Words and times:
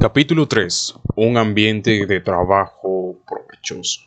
Capítulo 0.00 0.48
3. 0.48 0.94
Un 1.16 1.36
ambiente 1.36 2.06
de 2.06 2.20
trabajo 2.20 3.20
provechoso. 3.28 4.00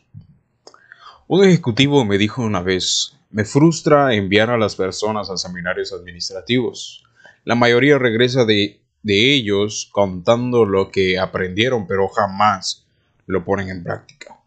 Un 1.28 1.46
ejecutivo 1.46 2.04
me 2.04 2.18
dijo 2.18 2.42
una 2.42 2.62
vez, 2.64 3.16
me 3.30 3.46
frustra 3.46 4.16
enviar 4.16 4.50
a 4.50 4.58
las 4.58 4.76
personas 4.76 5.30
a 5.30 5.38
seminarios 5.38 5.94
administrativos. 5.94 7.04
La 7.46 7.54
mayoría 7.54 8.00
regresa 8.00 8.44
de, 8.44 8.82
de 9.04 9.36
ellos 9.36 9.88
contando 9.92 10.66
lo 10.66 10.90
que 10.90 11.20
aprendieron, 11.20 11.86
pero 11.86 12.08
jamás 12.08 12.88
lo 13.28 13.46
ponen 13.46 13.70
en 13.70 13.84
práctica. 13.84 14.40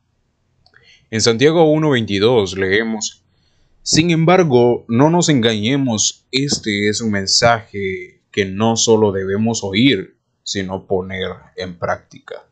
En 1.12 1.20
Santiago 1.20 1.72
1.22 1.72 2.56
leemos, 2.56 3.22
Sin 3.82 4.10
embargo, 4.10 4.84
no 4.88 5.10
nos 5.10 5.28
engañemos, 5.28 6.26
este 6.32 6.88
es 6.88 7.00
un 7.00 7.12
mensaje 7.12 8.20
que 8.32 8.46
no 8.46 8.74
solo 8.74 9.12
debemos 9.12 9.62
oír, 9.62 10.15
sino 10.46 10.86
poner 10.86 11.32
en 11.56 11.76
práctica. 11.76 12.46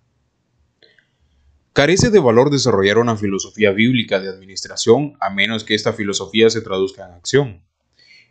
Carece 1.72 2.10
de 2.10 2.18
valor 2.18 2.50
desarrollar 2.50 2.98
una 2.98 3.16
filosofía 3.16 3.70
bíblica 3.70 4.18
de 4.18 4.28
administración 4.28 5.16
a 5.20 5.30
menos 5.30 5.62
que 5.62 5.76
esta 5.76 5.92
filosofía 5.92 6.50
se 6.50 6.60
traduzca 6.60 7.06
en 7.06 7.12
acción. 7.12 7.62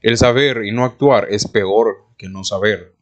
El 0.02 0.17
saber 0.17 0.66
y 0.66 0.73
no 0.73 0.84
actuar 0.84 1.27
es 1.30 1.48
peor 1.48 2.05
que 2.17 2.27
no 2.27 2.44
saber. 2.44 2.94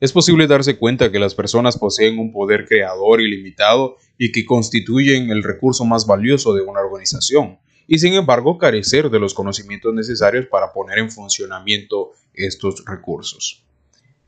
Es 0.00 0.12
posible 0.12 0.46
darse 0.46 0.76
cuenta 0.76 1.10
que 1.10 1.18
las 1.18 1.34
personas 1.34 1.78
poseen 1.78 2.18
un 2.18 2.30
poder 2.30 2.66
creador 2.66 3.22
ilimitado 3.22 3.96
y 4.18 4.32
que 4.32 4.44
constituyen 4.44 5.30
el 5.30 5.42
recurso 5.42 5.86
más 5.86 6.06
valioso 6.06 6.52
de 6.52 6.60
una 6.60 6.80
organización, 6.80 7.58
y 7.86 7.98
sin 7.98 8.12
embargo 8.12 8.58
carecer 8.58 9.08
de 9.08 9.18
los 9.18 9.32
conocimientos 9.32 9.94
necesarios 9.94 10.46
para 10.46 10.74
poner 10.74 10.98
en 10.98 11.10
funcionamiento 11.10 12.12
estos 12.34 12.84
recursos. 12.84 13.64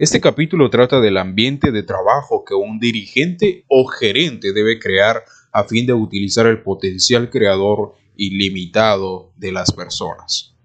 Este 0.03 0.21
capítulo 0.21 0.69
trata 0.69 1.01
del 1.01 1.17
ambiente 1.17 1.71
de 1.71 1.85
trabajo 1.85 2.45
que 2.45 2.55
un 2.55 2.81
dirigente 2.81 3.65
o 3.69 3.87
gerente 3.87 4.53
debe 4.53 4.81
crear 4.81 5.23
a 5.53 5.63
fin 5.63 5.87
de 5.87 5.93
utilizar 5.93 6.49
el 6.49 6.61
potencial 6.61 7.31
creador 7.31 7.95
ilimitado 8.17 9.31
de 9.37 9.53
las 9.53 9.71
personas. 9.71 10.57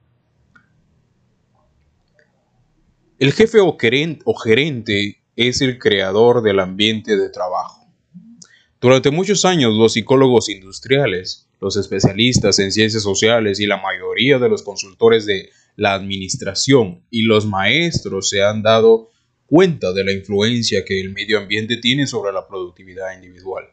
El 3.19 3.31
jefe 3.31 3.59
o 3.59 3.77
gerente, 3.77 5.21
es 5.35 5.61
el 5.61 5.77
creador 5.77 6.41
del 6.41 6.59
ambiente 6.59 7.15
de 7.15 7.30
trabajo. 7.30 7.85
Durante 8.81 9.11
muchos 9.11 9.45
años 9.45 9.75
los 9.75 9.93
psicólogos 9.93 10.49
industriales, 10.49 11.47
los 11.61 11.77
especialistas 11.77 12.58
en 12.58 12.71
ciencias 12.71 13.03
sociales 13.03 13.59
y 13.59 13.67
la 13.67 13.77
mayoría 13.77 14.39
de 14.39 14.49
los 14.49 14.63
consultores 14.63 15.27
de 15.27 15.52
la 15.75 15.93
administración 15.93 17.03
y 17.11 17.21
los 17.21 17.45
maestros 17.45 18.31
se 18.31 18.41
han 18.41 18.63
dado 18.63 19.11
cuenta 19.47 19.93
de 19.93 20.03
la 20.03 20.11
influencia 20.11 20.85
que 20.85 21.01
el 21.01 21.11
medio 21.11 21.39
ambiente 21.39 21.77
tiene 21.77 22.05
sobre 22.05 22.31
la 22.31 22.47
productividad 22.47 23.15
individual. 23.15 23.65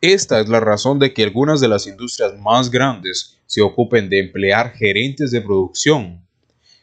Esta 0.00 0.40
es 0.40 0.48
la 0.48 0.60
razón 0.60 0.98
de 0.98 1.12
que 1.12 1.22
algunas 1.22 1.60
de 1.60 1.68
las 1.68 1.86
industrias 1.86 2.36
más 2.38 2.70
grandes 2.70 3.38
se 3.46 3.60
ocupen 3.60 4.08
de 4.08 4.18
emplear 4.18 4.72
gerentes 4.72 5.30
de 5.30 5.42
producción, 5.42 6.26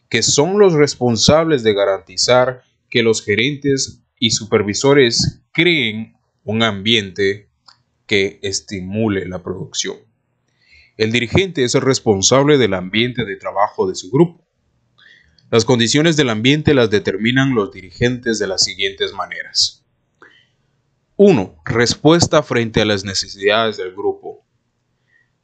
que 0.09 0.21
son 0.21 0.59
los 0.59 0.73
responsables 0.73 1.63
de 1.63 1.73
garantizar 1.73 2.61
que 2.89 3.01
los 3.01 3.23
gerentes 3.23 4.03
y 4.19 4.31
supervisores 4.31 5.41
creen 5.51 6.15
un 6.43 6.63
ambiente 6.63 7.49
que 8.05 8.39
estimule 8.41 9.27
la 9.27 9.43
producción. 9.43 9.97
El 10.95 11.11
dirigente 11.11 11.63
es 11.63 11.75
el 11.75 11.81
responsable 11.81 12.57
del 12.57 12.73
ambiente 12.73 13.25
de 13.25 13.35
trabajo 13.35 13.87
de 13.87 13.95
su 13.95 14.09
grupo. 14.09 14.46
Las 15.49 15.63
condiciones 15.63 16.17
del 16.17 16.29
ambiente 16.29 16.73
las 16.73 16.89
determinan 16.89 17.55
los 17.55 17.71
dirigentes 17.71 18.37
de 18.37 18.47
las 18.47 18.65
siguientes 18.65 19.13
maneras. 19.13 19.85
1. 21.15 21.61
Respuesta 21.63 22.43
frente 22.43 22.81
a 22.81 22.85
las 22.85 23.05
necesidades 23.05 23.77
del 23.77 23.93
grupo. 23.93 24.45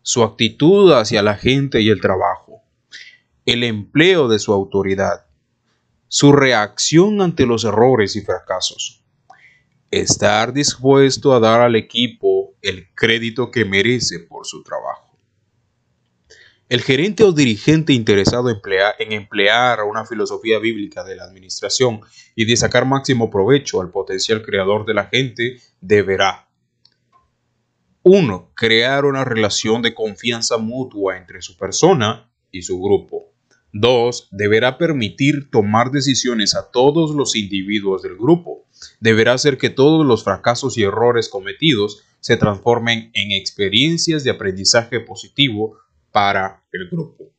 Su 0.01 0.23
actitud 0.23 0.91
hacia 0.91 1.21
la 1.21 1.35
gente 1.35 1.79
y 1.79 1.87
el 1.89 2.01
trabajo. 2.01 2.63
El 3.45 3.63
empleo 3.63 4.27
de 4.27 4.39
su 4.39 4.51
autoridad. 4.51 5.25
Su 6.09 6.33
reacción 6.33 7.21
ante 7.21 7.45
los 7.45 7.63
errores 7.63 8.17
y 8.17 8.21
fracasos. 8.21 9.05
Estar 9.89 10.51
dispuesto 10.51 11.33
a 11.33 11.39
dar 11.39 11.61
al 11.61 11.77
equipo 11.77 12.55
el 12.61 12.93
crédito 12.93 13.51
que 13.51 13.63
merece 13.63 14.19
por 14.19 14.45
su 14.45 14.63
trabajo. 14.63 15.02
El 16.69 16.81
gerente 16.81 17.23
o 17.23 17.33
dirigente 17.33 17.93
interesado 17.93 18.49
en 18.49 19.11
emplear 19.11 19.83
una 19.83 20.05
filosofía 20.05 20.59
bíblica 20.59 21.03
de 21.03 21.15
la 21.15 21.25
administración 21.25 22.01
y 22.35 22.45
de 22.45 22.55
sacar 22.55 22.85
máximo 22.85 23.29
provecho 23.29 23.81
al 23.81 23.91
potencial 23.91 24.41
creador 24.41 24.85
de 24.85 24.93
la 24.93 25.05
gente 25.05 25.57
deberá 25.81 26.47
1. 28.03 28.51
Crear 28.55 29.05
una 29.05 29.23
relación 29.23 29.81
de 29.81 29.93
confianza 29.93 30.57
mutua 30.57 31.17
entre 31.17 31.41
su 31.41 31.57
persona 31.57 32.31
y 32.51 32.63
su 32.63 32.81
grupo. 32.81 33.33
2. 33.73 34.29
Deberá 34.31 34.77
permitir 34.77 35.49
tomar 35.49 35.91
decisiones 35.91 36.55
a 36.55 36.69
todos 36.71 37.11
los 37.11 37.35
individuos 37.35 38.01
del 38.01 38.15
grupo. 38.15 38.65
Deberá 38.99 39.33
hacer 39.33 39.57
que 39.57 39.69
todos 39.69 40.05
los 40.05 40.23
fracasos 40.23 40.77
y 40.77 40.83
errores 40.83 41.27
cometidos 41.27 42.03
se 42.19 42.37
transformen 42.37 43.11
en 43.13 43.31
experiencias 43.31 44.23
de 44.23 44.31
aprendizaje 44.31 44.99
positivo 44.99 45.77
para 46.13 46.63
el 46.71 46.89
grupo. 46.89 47.33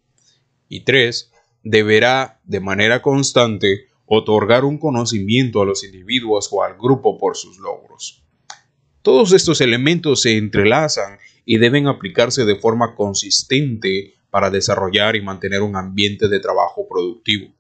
Y 0.69 0.85
tres, 0.85 1.33
deberá 1.63 2.41
de 2.45 2.61
manera 2.61 3.01
constante 3.01 3.87
otorgar 4.05 4.65
un 4.67 4.77
conocimiento 4.77 5.63
a 5.63 5.65
los 5.65 5.85
individuos 5.85 6.49
o 6.51 6.63
al 6.63 6.77
grupo 6.77 7.17
por 7.17 7.37
sus 7.37 7.59
logros. 7.59 8.23
Todos 9.01 9.33
estos 9.33 9.61
elementos 9.61 10.23
se 10.23 10.37
entrelazan 10.37 11.19
y 11.47 11.59
deben 11.59 11.87
aplicarse 11.87 12.45
de 12.45 12.57
forma 12.57 12.95
consistente 12.97 14.15
para 14.29 14.51
desarrollar 14.51 15.15
y 15.15 15.23
mantener 15.23 15.63
un 15.63 15.77
ambiente 15.77 16.29
de 16.29 16.41
trabajo 16.41 16.89
productivo. 16.89 17.55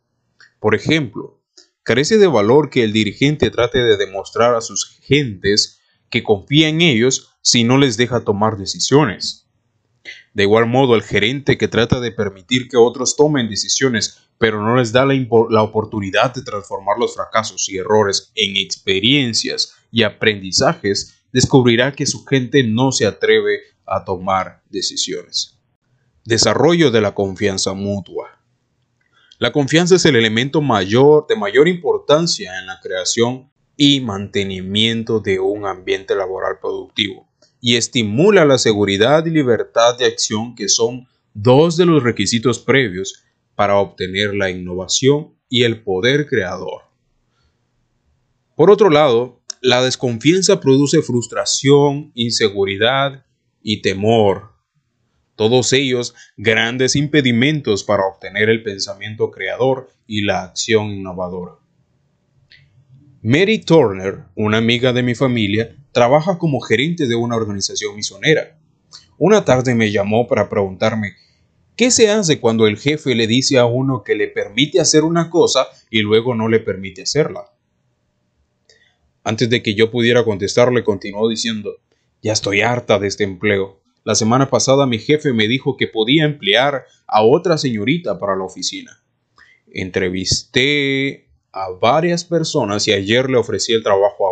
Por 0.59 0.75
ejemplo, 0.75 1.41
carece 1.85 2.19
de 2.19 2.27
valor 2.27 2.71
que 2.71 2.83
el 2.83 2.93
dirigente 2.93 3.51
trate 3.51 3.79
de 3.83 3.97
demostrar 3.97 4.55
a 4.55 4.61
sus 4.61 4.99
gentes 5.03 5.81
que 6.11 6.25
confía 6.25 6.69
en 6.69 6.81
ellos 6.81 7.37
si 7.41 7.63
no 7.63 7.79
les 7.79 7.97
deja 7.97 8.25
tomar 8.25 8.57
decisiones. 8.57 9.44
De 10.35 10.43
igual 10.43 10.67
modo, 10.67 10.97
el 10.97 11.03
gerente 11.03 11.57
que 11.57 11.69
trata 11.69 12.01
de 12.01 12.11
permitir 12.11 12.69
que 12.69 12.77
otros 12.77 13.17
tomen 13.17 13.49
decisiones, 13.49 14.19
pero 14.37 14.61
no 14.61 14.77
les 14.77 14.91
da 14.91 15.07
la, 15.07 15.63
oportunidad 15.63 16.35
de 16.35 16.43
transformar 16.43 16.99
los 16.99 17.15
fracasos 17.15 17.69
y 17.69 17.79
errores 17.79 18.33
en 18.35 18.57
experiencias 18.57 19.75
y 19.93 20.03
aprendizajes, 20.03 21.23
descubrirá 21.33 21.93
que 21.93 22.05
su 22.05 22.25
gente 22.25 22.65
no 22.65 22.91
se 22.91 23.07
atreve 23.07 23.61
a 23.87 24.05
tomar 24.05 24.61
decisiones. 24.71 25.57
Desarrollo 26.25 26.91
de 26.91 27.01
la 27.01 27.15
confianza 27.15 27.73
mutua. 27.73 28.41
La 29.39 29.53
confianza 29.53 29.95
es 29.95 30.05
el 30.05 30.17
elemento 30.17 30.61
mayor 30.61 31.27
de 31.29 31.37
mayor 31.37 31.69
importancia 31.69 32.59
en 32.59 32.67
la 32.67 32.81
creación 32.81 33.53
y 33.77 34.01
mantenimiento 34.01 35.21
de 35.21 35.39
un 35.39 35.65
ambiente 35.65 36.17
laboral 36.17 36.59
productivo 36.61 37.29
y 37.67 37.77
estimula 37.77 38.45
la 38.45 38.59
seguridad 38.59 39.25
y 39.25 39.31
libertad 39.31 39.97
de 39.97 40.05
acción 40.05 40.55
que 40.55 40.69
son 40.69 41.09
dos 41.33 41.79
de 41.79 41.87
los 41.87 42.03
requisitos 42.03 42.59
previos 42.59 43.25
para 43.55 43.79
obtener 43.79 44.35
la 44.35 44.51
innovación 44.51 45.33
y 45.49 45.63
el 45.63 45.83
poder 45.83 46.27
creador. 46.27 46.83
Por 48.55 48.71
otro 48.71 48.91
lado, 48.91 49.41
la 49.63 49.83
desconfianza 49.83 50.61
produce 50.61 51.01
frustración, 51.01 52.13
inseguridad 52.15 53.25
y 53.63 53.81
temor. 53.81 54.53
Todos 55.35 55.73
ellos 55.73 56.15
grandes 56.37 56.95
impedimentos 56.95 57.83
para 57.83 58.05
obtener 58.05 58.51
el 58.51 58.63
pensamiento 58.63 59.31
creador 59.31 59.89
y 60.07 60.21
la 60.21 60.43
acción 60.43 60.91
innovadora. 60.91 61.53
Mary 63.23 63.59
Turner, 63.61 64.25
una 64.35 64.59
amiga 64.59 64.93
de 64.93 65.03
mi 65.03 65.15
familia, 65.15 65.75
trabaja 65.95 66.39
como 66.39 66.61
gerente 66.61 67.07
de 67.07 67.15
una 67.15 67.37
organización 67.37 67.95
misionera. 67.97 68.59
Una 69.17 69.45
tarde 69.45 69.75
me 69.77 69.93
llamó 69.93 70.27
para 70.27 70.51
preguntarme, 70.51 71.15
¿qué 71.77 71.93
se 71.93 72.11
hace 72.11 72.41
cuando 72.41 72.67
el 72.67 72.77
jefe 72.77 73.15
le 73.15 73.29
dice 73.29 73.59
a 73.59 73.65
uno 73.65 74.03
que 74.03 74.17
le 74.17 74.27
permite 74.27 74.81
hacer 74.81 75.05
una 75.05 75.31
cosa 75.31 75.69
y 75.89 76.01
luego 76.01 76.35
no 76.35 76.49
le 76.49 76.59
permite 76.59 77.03
hacerla? 77.03 77.45
Antes 79.23 79.49
de 79.49 79.63
que 79.63 79.75
yo 79.75 79.91
pudiera 79.93 80.25
contestarle, 80.25 80.83
continuó 80.83 81.29
diciendo, 81.29 81.77
ya 82.23 82.33
estoy 82.33 82.61
harta 82.61 82.99
de 82.99 83.07
este 83.07 83.23
empleo. 83.23 83.81
La 84.03 84.17
semana 84.17 84.51
pasada 84.51 84.87
mi 84.87 84.99
jefe 84.99 85.33
me 85.33 85.47
dijo 85.47 85.77
que 85.77 85.87
podía 85.87 86.25
emplear 86.25 86.87
a 87.07 87.23
otra 87.23 87.57
señorita 87.57 88.19
para 88.19 88.37
la 88.37 88.45
oficina. 88.45 89.01
Entrevisté 89.73 91.29
a 91.53 91.71
varias 91.71 92.25
personas 92.25 92.89
y 92.89 92.93
ayer 92.93 93.31
le 93.31 93.39
ofrecí 93.39 93.73
el 93.73 93.85
trabajo. 93.85 94.24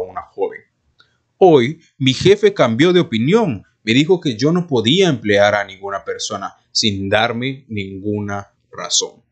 Hoy 1.45 1.81
mi 1.99 2.15
jefe 2.15 2.55
cambió 2.55 2.93
de 2.93 3.01
opinión. 3.01 3.65
Me 3.83 3.95
dijo 3.95 4.21
que 4.21 4.37
yo 4.37 4.53
no 4.53 4.69
podía 4.69 5.09
emplear 5.09 5.57
a 5.57 5.65
ninguna 5.65 6.05
persona 6.05 6.55
sin 6.71 7.09
darme 7.09 7.65
ninguna 7.67 8.53
razón. 8.71 9.25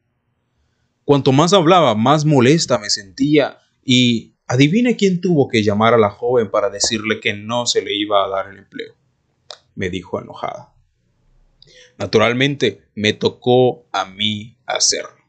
Cuanto 1.05 1.31
más 1.31 1.53
hablaba, 1.53 1.95
más 1.95 2.25
molesta 2.25 2.79
me 2.79 2.91
sentía 2.91 3.59
y 3.85 4.35
Adivine 4.49 4.97
quién 4.97 5.21
tuvo 5.21 5.47
que 5.47 5.63
llamar 5.63 5.95
a 5.95 5.99
la 5.99 6.11
joven 6.11 6.51
para 6.51 6.69
decirle 6.69 7.21
que 7.21 7.33
no 7.33 7.65
se 7.67 7.81
le 7.81 7.95
iba 7.95 8.25
a 8.25 8.29
dar 8.29 8.49
el 8.49 8.59
empleo, 8.59 8.97
me 9.77 9.89
dijo 9.89 10.21
enojada. 10.21 10.75
Naturalmente, 11.97 12.89
me 12.97 13.13
tocó 13.13 13.87
a 13.93 14.05
mí 14.07 14.57
hacerlo. 14.67 15.23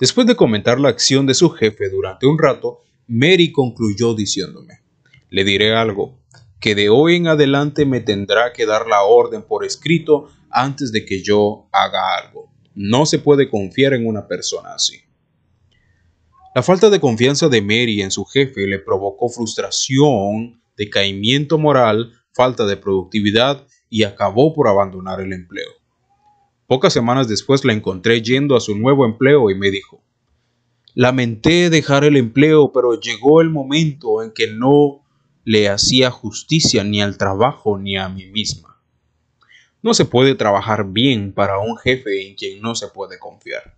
Después 0.00 0.26
de 0.26 0.34
comentar 0.34 0.80
la 0.80 0.88
acción 0.88 1.26
de 1.26 1.34
su 1.34 1.48
jefe 1.50 1.88
durante 1.90 2.26
un 2.26 2.40
rato, 2.40 2.82
Mary 3.06 3.52
concluyó 3.52 4.14
diciéndome, 4.14 4.80
le 5.30 5.44
diré 5.44 5.74
algo, 5.74 6.20
que 6.60 6.74
de 6.74 6.90
hoy 6.90 7.16
en 7.16 7.28
adelante 7.28 7.86
me 7.86 8.00
tendrá 8.00 8.52
que 8.52 8.66
dar 8.66 8.86
la 8.86 9.02
orden 9.02 9.42
por 9.42 9.64
escrito 9.64 10.28
antes 10.50 10.92
de 10.92 11.04
que 11.04 11.22
yo 11.22 11.68
haga 11.72 12.16
algo. 12.16 12.52
No 12.74 13.06
se 13.06 13.18
puede 13.18 13.48
confiar 13.48 13.94
en 13.94 14.06
una 14.06 14.26
persona 14.26 14.74
así. 14.74 15.00
La 16.54 16.62
falta 16.62 16.90
de 16.90 17.00
confianza 17.00 17.48
de 17.48 17.62
Mary 17.62 18.02
en 18.02 18.10
su 18.10 18.24
jefe 18.24 18.66
le 18.66 18.80
provocó 18.80 19.28
frustración, 19.28 20.60
decaimiento 20.76 21.58
moral, 21.58 22.12
falta 22.34 22.66
de 22.66 22.76
productividad 22.76 23.66
y 23.88 24.02
acabó 24.02 24.52
por 24.52 24.66
abandonar 24.66 25.20
el 25.20 25.32
empleo. 25.32 25.70
Pocas 26.66 26.92
semanas 26.92 27.28
después 27.28 27.64
la 27.64 27.72
encontré 27.72 28.22
yendo 28.22 28.56
a 28.56 28.60
su 28.60 28.76
nuevo 28.76 29.04
empleo 29.04 29.50
y 29.50 29.54
me 29.54 29.70
dijo, 29.70 30.02
lamenté 30.94 31.70
dejar 31.70 32.04
el 32.04 32.16
empleo, 32.16 32.72
pero 32.72 32.98
llegó 33.00 33.40
el 33.40 33.50
momento 33.50 34.22
en 34.22 34.32
que 34.32 34.48
no 34.48 35.02
le 35.50 35.68
hacía 35.68 36.12
justicia 36.12 36.84
ni 36.84 37.02
al 37.02 37.18
trabajo 37.18 37.76
ni 37.76 37.96
a 37.96 38.08
mí 38.08 38.26
misma. 38.26 38.80
No 39.82 39.94
se 39.94 40.04
puede 40.04 40.36
trabajar 40.36 40.92
bien 40.92 41.32
para 41.32 41.58
un 41.58 41.76
jefe 41.76 42.28
en 42.28 42.36
quien 42.36 42.62
no 42.62 42.76
se 42.76 42.86
puede 42.86 43.18
confiar. 43.18 43.74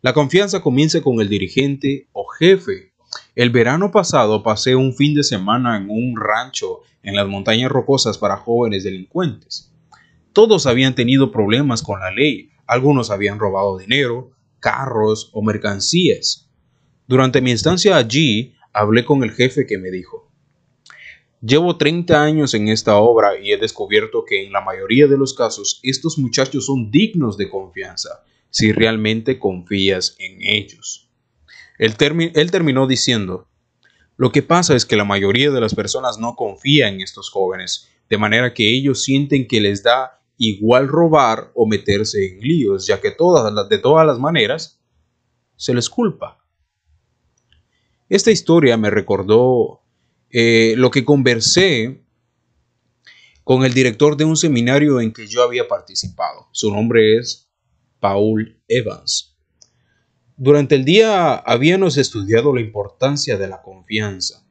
La 0.00 0.14
confianza 0.14 0.62
comienza 0.62 1.02
con 1.02 1.20
el 1.20 1.28
dirigente 1.28 2.08
o 2.12 2.24
jefe. 2.28 2.94
El 3.34 3.50
verano 3.50 3.90
pasado 3.90 4.42
pasé 4.42 4.74
un 4.74 4.94
fin 4.94 5.12
de 5.14 5.22
semana 5.22 5.76
en 5.76 5.90
un 5.90 6.16
rancho 6.18 6.78
en 7.02 7.14
las 7.14 7.28
montañas 7.28 7.70
rocosas 7.70 8.16
para 8.16 8.38
jóvenes 8.38 8.82
delincuentes. 8.82 9.70
Todos 10.32 10.64
habían 10.64 10.94
tenido 10.94 11.30
problemas 11.30 11.82
con 11.82 12.00
la 12.00 12.10
ley, 12.10 12.52
algunos 12.66 13.10
habían 13.10 13.38
robado 13.38 13.76
dinero, 13.76 14.30
carros 14.60 15.28
o 15.34 15.42
mercancías. 15.42 16.48
Durante 17.06 17.42
mi 17.42 17.50
estancia 17.50 17.98
allí, 17.98 18.54
hablé 18.72 19.04
con 19.04 19.22
el 19.22 19.32
jefe 19.32 19.66
que 19.66 19.76
me 19.76 19.90
dijo, 19.90 20.29
Llevo 21.42 21.78
30 21.78 22.22
años 22.22 22.52
en 22.52 22.68
esta 22.68 22.96
obra 22.96 23.38
y 23.40 23.52
he 23.52 23.56
descubierto 23.56 24.24
que 24.26 24.44
en 24.44 24.52
la 24.52 24.60
mayoría 24.60 25.06
de 25.06 25.16
los 25.16 25.32
casos 25.32 25.80
estos 25.82 26.18
muchachos 26.18 26.66
son 26.66 26.90
dignos 26.90 27.38
de 27.38 27.48
confianza 27.48 28.24
si 28.50 28.72
realmente 28.72 29.38
confías 29.38 30.16
en 30.18 30.42
ellos. 30.42 31.08
Él, 31.78 31.96
terminó 31.96 32.86
diciendo, 32.86 33.48
lo 34.18 34.32
que 34.32 34.42
pasa 34.42 34.76
es 34.76 34.84
que 34.84 34.96
la 34.96 35.04
mayoría 35.04 35.50
de 35.50 35.62
las 35.62 35.74
personas 35.74 36.18
no 36.18 36.36
confía 36.36 36.88
en 36.88 37.00
estos 37.00 37.30
jóvenes, 37.30 37.88
de 38.10 38.18
manera 38.18 38.52
que 38.52 38.68
ellos 38.68 39.02
sienten 39.02 39.48
que 39.48 39.62
les 39.62 39.82
da 39.82 40.20
igual 40.36 40.88
robar 40.88 41.52
o 41.54 41.66
meterse 41.66 42.26
en 42.26 42.40
líos, 42.40 42.86
ya 42.86 43.00
que 43.00 43.10
de 43.10 43.78
todas 43.78 44.06
las 44.06 44.18
maneras 44.18 44.78
se 45.56 45.72
les 45.72 45.88
culpa. 45.88 46.44
Esta 48.10 48.30
historia 48.30 48.76
me 48.76 48.90
recordó 48.90 49.79
eh, 50.30 50.74
lo 50.76 50.90
que 50.90 51.04
conversé 51.04 52.04
con 53.44 53.64
el 53.64 53.74
director 53.74 54.16
de 54.16 54.24
un 54.24 54.36
seminario 54.36 55.00
en 55.00 55.12
que 55.12 55.26
yo 55.26 55.42
había 55.42 55.66
participado. 55.66 56.48
Su 56.52 56.70
nombre 56.70 57.16
es 57.18 57.50
Paul 57.98 58.60
Evans. 58.68 59.36
Durante 60.36 60.74
el 60.74 60.84
día 60.84 61.34
habíamos 61.34 61.96
estudiado 61.96 62.54
la 62.54 62.60
importancia 62.60 63.36
de 63.36 63.48
la 63.48 63.60
confianza. 63.60 64.46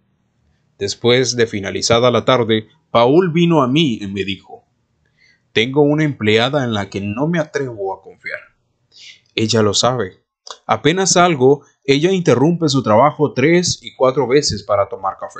Después 0.77 1.35
de 1.35 1.47
finalizada 1.47 2.11
la 2.11 2.25
tarde, 2.25 2.67
Paul 2.91 3.31
vino 3.31 3.63
a 3.63 3.67
mí 3.67 3.99
y 4.01 4.07
me 4.07 4.23
dijo, 4.23 4.65
tengo 5.51 5.81
una 5.81 6.03
empleada 6.03 6.63
en 6.63 6.73
la 6.73 6.89
que 6.89 7.01
no 7.01 7.27
me 7.27 7.39
atrevo 7.39 7.93
a 7.93 8.01
confiar. 8.01 8.39
Ella 9.33 9.61
lo 9.61 9.73
sabe. 9.73 10.23
Apenas 10.65 11.13
salgo, 11.13 11.65
ella 11.83 12.11
interrumpe 12.11 12.69
su 12.69 12.83
trabajo 12.83 13.33
tres 13.33 13.79
y 13.81 13.95
cuatro 13.95 14.27
veces 14.27 14.63
para 14.63 14.87
tomar 14.87 15.17
café. 15.17 15.39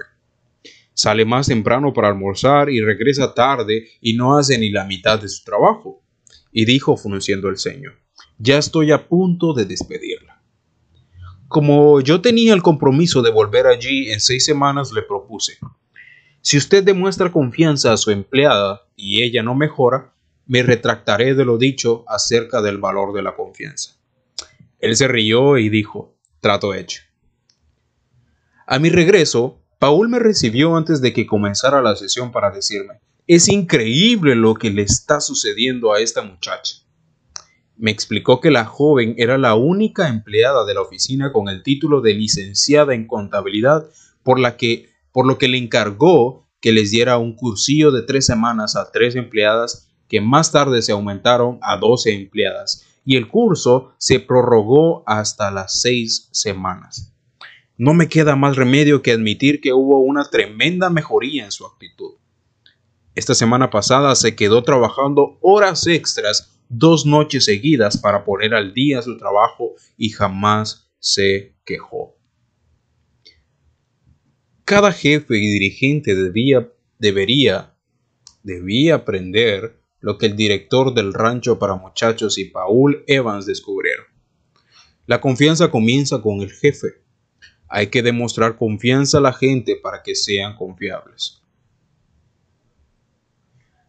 Sale 1.00 1.24
más 1.24 1.48
temprano 1.48 1.94
para 1.94 2.10
almorzar 2.10 2.69
y 2.69 2.81
regresa 2.81 3.34
tarde 3.34 3.88
y 4.01 4.18
no 4.18 4.38
hace 4.38 4.57
ni 4.57 4.69
la 4.69 4.84
mitad 4.84 5.18
de 5.18 5.30
su 5.30 5.46
trabajo 5.46 6.04
y 6.51 6.66
dijo 6.66 6.98
frunciendo 6.98 7.48
el 7.48 7.57
ceño, 7.57 7.94
ya 8.38 8.57
estoy 8.57 8.92
a 8.92 9.07
punto 9.07 9.54
de 9.54 9.63
despedirla. 9.63 10.44
Como 11.48 12.01
yo 12.01 12.19
tenía 12.19 12.54
el 12.54 12.62
compromiso 12.62 13.22
de 13.22 13.31
volver 13.31 13.66
allí 13.66 14.12
en 14.12 14.19
seis 14.19 14.44
semanas, 14.44 14.92
le 14.92 15.01
propuse, 15.01 15.57
si 16.42 16.57
usted 16.57 16.84
demuestra 16.84 17.31
confianza 17.31 17.94
a 17.94 17.98
su 17.98 18.12
empleada 18.12 18.81
y 18.98 19.24
ella 19.24 19.42
no 19.42 19.56
mejora, 19.56 20.13
me 20.48 20.63
retractaré 20.63 21.34
de 21.34 21.45
lo 21.45 21.57
dicho 21.57 22.04
acerca 22.10 22.62
del 22.62 22.78
valor 22.78 23.13
de 23.13 23.24
la 23.24 23.38
confianza. 23.38 23.95
Él 24.80 24.98
se 24.98 25.07
rió 25.07 25.57
y 25.57 25.69
dijo, 25.69 26.18
trato 26.42 26.74
hecho. 26.74 27.04
A 28.68 28.80
mi 28.80 28.90
regreso, 28.90 29.60
Paul 29.80 30.10
me 30.10 30.20
recibió 30.20 30.76
antes 30.76 31.00
de 31.00 31.14
que 31.14 31.26
comenzara 31.26 31.81
la 31.81 31.96
sesión 31.96 32.34
para 32.34 32.52
decirme, 32.52 33.00
es 33.28 33.48
increíble 33.48 34.36
lo 34.36 34.56
que 34.56 34.72
le 34.72 34.81
está 34.81 35.22
sucediendo 35.22 35.94
a 35.94 36.02
esta 36.02 36.22
muchacha. 36.22 36.76
Me 37.78 37.90
explicó 37.90 38.42
que 38.42 38.52
la 38.52 38.66
joven 38.66 39.16
era 39.18 39.38
la 39.38 39.56
única 39.56 40.10
empleada 40.10 40.66
de 40.66 40.74
la 40.74 40.81
oficina 40.81 41.31
con 41.31 41.48
el 41.48 41.64
título 41.64 42.02
de 42.02 42.14
licenciada 42.14 42.94
en 42.94 43.08
contabilidad, 43.08 43.90
por, 44.22 44.38
la 44.38 44.58
que, 44.58 44.90
por 45.14 45.26
lo 45.26 45.38
que 45.38 45.48
le 45.48 45.58
encargó 45.58 46.46
que 46.60 46.74
les 46.74 46.92
diera 46.92 47.18
un 47.18 47.34
cursillo 47.34 47.92
de 47.92 48.02
tres 48.02 48.26
semanas 48.26 48.76
a 48.76 48.92
tres 48.92 49.16
empleadas 49.16 49.88
que 50.10 50.20
más 50.20 50.52
tarde 50.52 50.81
se 50.81 50.92
aumentaron 50.92 51.58
a 51.62 51.78
doce 51.78 52.14
empleadas 52.14 52.86
y 53.06 53.16
el 53.16 53.30
curso 53.30 53.94
se 53.98 54.20
prorrogó 54.20 55.04
hasta 55.08 55.52
las 55.52 55.80
seis 55.80 56.28
semanas. 56.34 57.14
No 57.80 57.94
me 57.94 58.10
queda 58.10 58.36
más 58.36 58.58
remedio 58.58 59.02
que 59.02 59.14
admitir 59.14 59.62
que 59.62 59.72
hubo 59.72 60.02
una 60.02 60.30
tremenda 60.30 60.90
mejoría 60.90 61.46
en 61.46 61.52
su 61.54 61.66
actitud. 61.66 62.16
Esta 63.16 63.34
semana 63.34 63.70
pasada 63.70 64.14
se 64.16 64.36
quedó 64.36 64.66
trabajando 64.66 65.38
horas 65.40 65.88
extras 65.88 66.60
dos 66.68 67.06
noches 67.06 67.46
seguidas 67.46 67.98
para 67.98 68.26
poner 68.26 68.54
al 68.54 68.74
día 68.74 69.02
su 69.02 69.18
trabajo 69.18 69.76
y 69.96 70.10
jamás 70.10 70.92
se 71.00 71.56
quejó. 71.64 72.18
Cada 74.66 74.92
jefe 74.92 75.38
y 75.38 75.48
dirigente 75.48 76.16
debía, 76.16 76.70
debería, 76.98 77.78
debía 78.44 78.95
aprender 78.95 79.81
lo 80.02 80.18
que 80.18 80.26
el 80.26 80.36
director 80.36 80.94
del 80.94 81.14
rancho 81.14 81.57
para 81.57 81.76
muchachos 81.76 82.38
y 82.38 82.44
Paul 82.44 83.06
Evans 83.07 83.45
descubrieron. 83.45 84.06
La 85.06 85.21
confianza 85.21 85.71
comienza 85.71 86.21
con 86.21 86.42
el 86.42 86.52
jefe. 86.52 87.07
Hay 87.69 87.88
que 87.88 88.02
demostrar 88.02 88.57
confianza 88.57 89.19
a 89.19 89.21
la 89.21 89.33
gente 89.33 89.76
para 89.76 90.02
que 90.02 90.16
sean 90.16 90.56
confiables. 90.56 91.42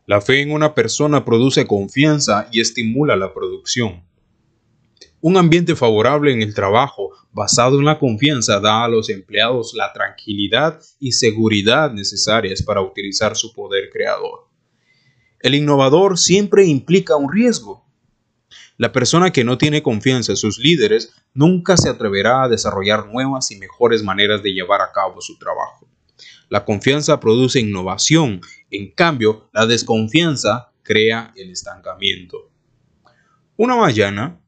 La 0.07 0.21
fe 0.21 0.43
en 0.43 0.53
una 0.53 0.75
persona 0.75 1.25
produce 1.25 1.67
confianza 1.67 2.49
y 2.53 2.61
estimula 2.61 3.17
la 3.17 3.33
producción. 3.33 4.03
Un 5.21 5.37
ambiente 5.37 5.77
favorable 5.77 6.33
en 6.33 6.43
el 6.43 6.55
trabajo, 6.55 7.11
basado 7.33 7.79
en 7.79 7.85
la 7.85 7.99
confianza, 7.99 8.59
da 8.59 8.85
a 8.85 8.89
los 8.89 9.09
empleados 9.09 9.73
la 9.75 9.93
tranquilidad 9.93 10.81
y 10.99 11.13
seguridad 11.13 11.93
necesarias 11.93 12.63
para 12.63 12.81
utilizar 12.81 13.37
su 13.37 13.53
poder 13.53 13.91
creador. 13.91 14.49
El 15.41 15.55
innovador 15.55 16.19
siempre 16.19 16.67
implica 16.67 17.17
un 17.17 17.33
riesgo. 17.33 17.87
La 18.81 18.93
persona 18.93 19.31
que 19.31 19.45
no 19.45 19.59
tiene 19.59 19.83
confianza 19.83 20.33
en 20.33 20.39
sus 20.39 20.59
líderes 20.59 21.13
nunca 21.35 21.77
se 21.77 21.91
atreverá 21.91 22.45
a 22.45 22.49
desarrollar 22.49 23.09
nuevas 23.09 23.51
y 23.51 23.59
mejores 23.59 24.03
maneras 24.03 24.43
de 24.43 24.55
llevar 24.55 24.81
a 24.81 24.91
cabo 24.91 25.21
su 25.21 25.37
trabajo. 25.37 25.87
La 26.49 26.65
confianza 26.65 27.21
produce 27.21 27.61
innovación, 27.61 28.41
en 28.71 28.91
cambio, 28.93 29.51
la 29.53 29.67
desconfianza 29.67 30.73
crea 30.83 31.31
el 31.37 31.51
estancamiento. 31.51 32.51
Una 33.59 33.77
mañana, 33.77 34.41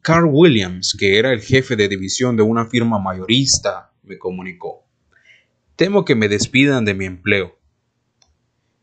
Carl 0.00 0.30
Williams, 0.32 0.96
que 0.98 1.18
era 1.18 1.34
el 1.34 1.42
jefe 1.42 1.76
de 1.76 1.88
división 1.88 2.38
de 2.38 2.44
una 2.44 2.64
firma 2.64 2.98
mayorista, 2.98 3.92
me 4.02 4.16
comunicó. 4.16 4.86
Temo 5.76 6.06
que 6.06 6.14
me 6.14 6.30
despidan 6.30 6.86
de 6.86 6.94
mi 6.94 7.04
empleo. 7.04 7.58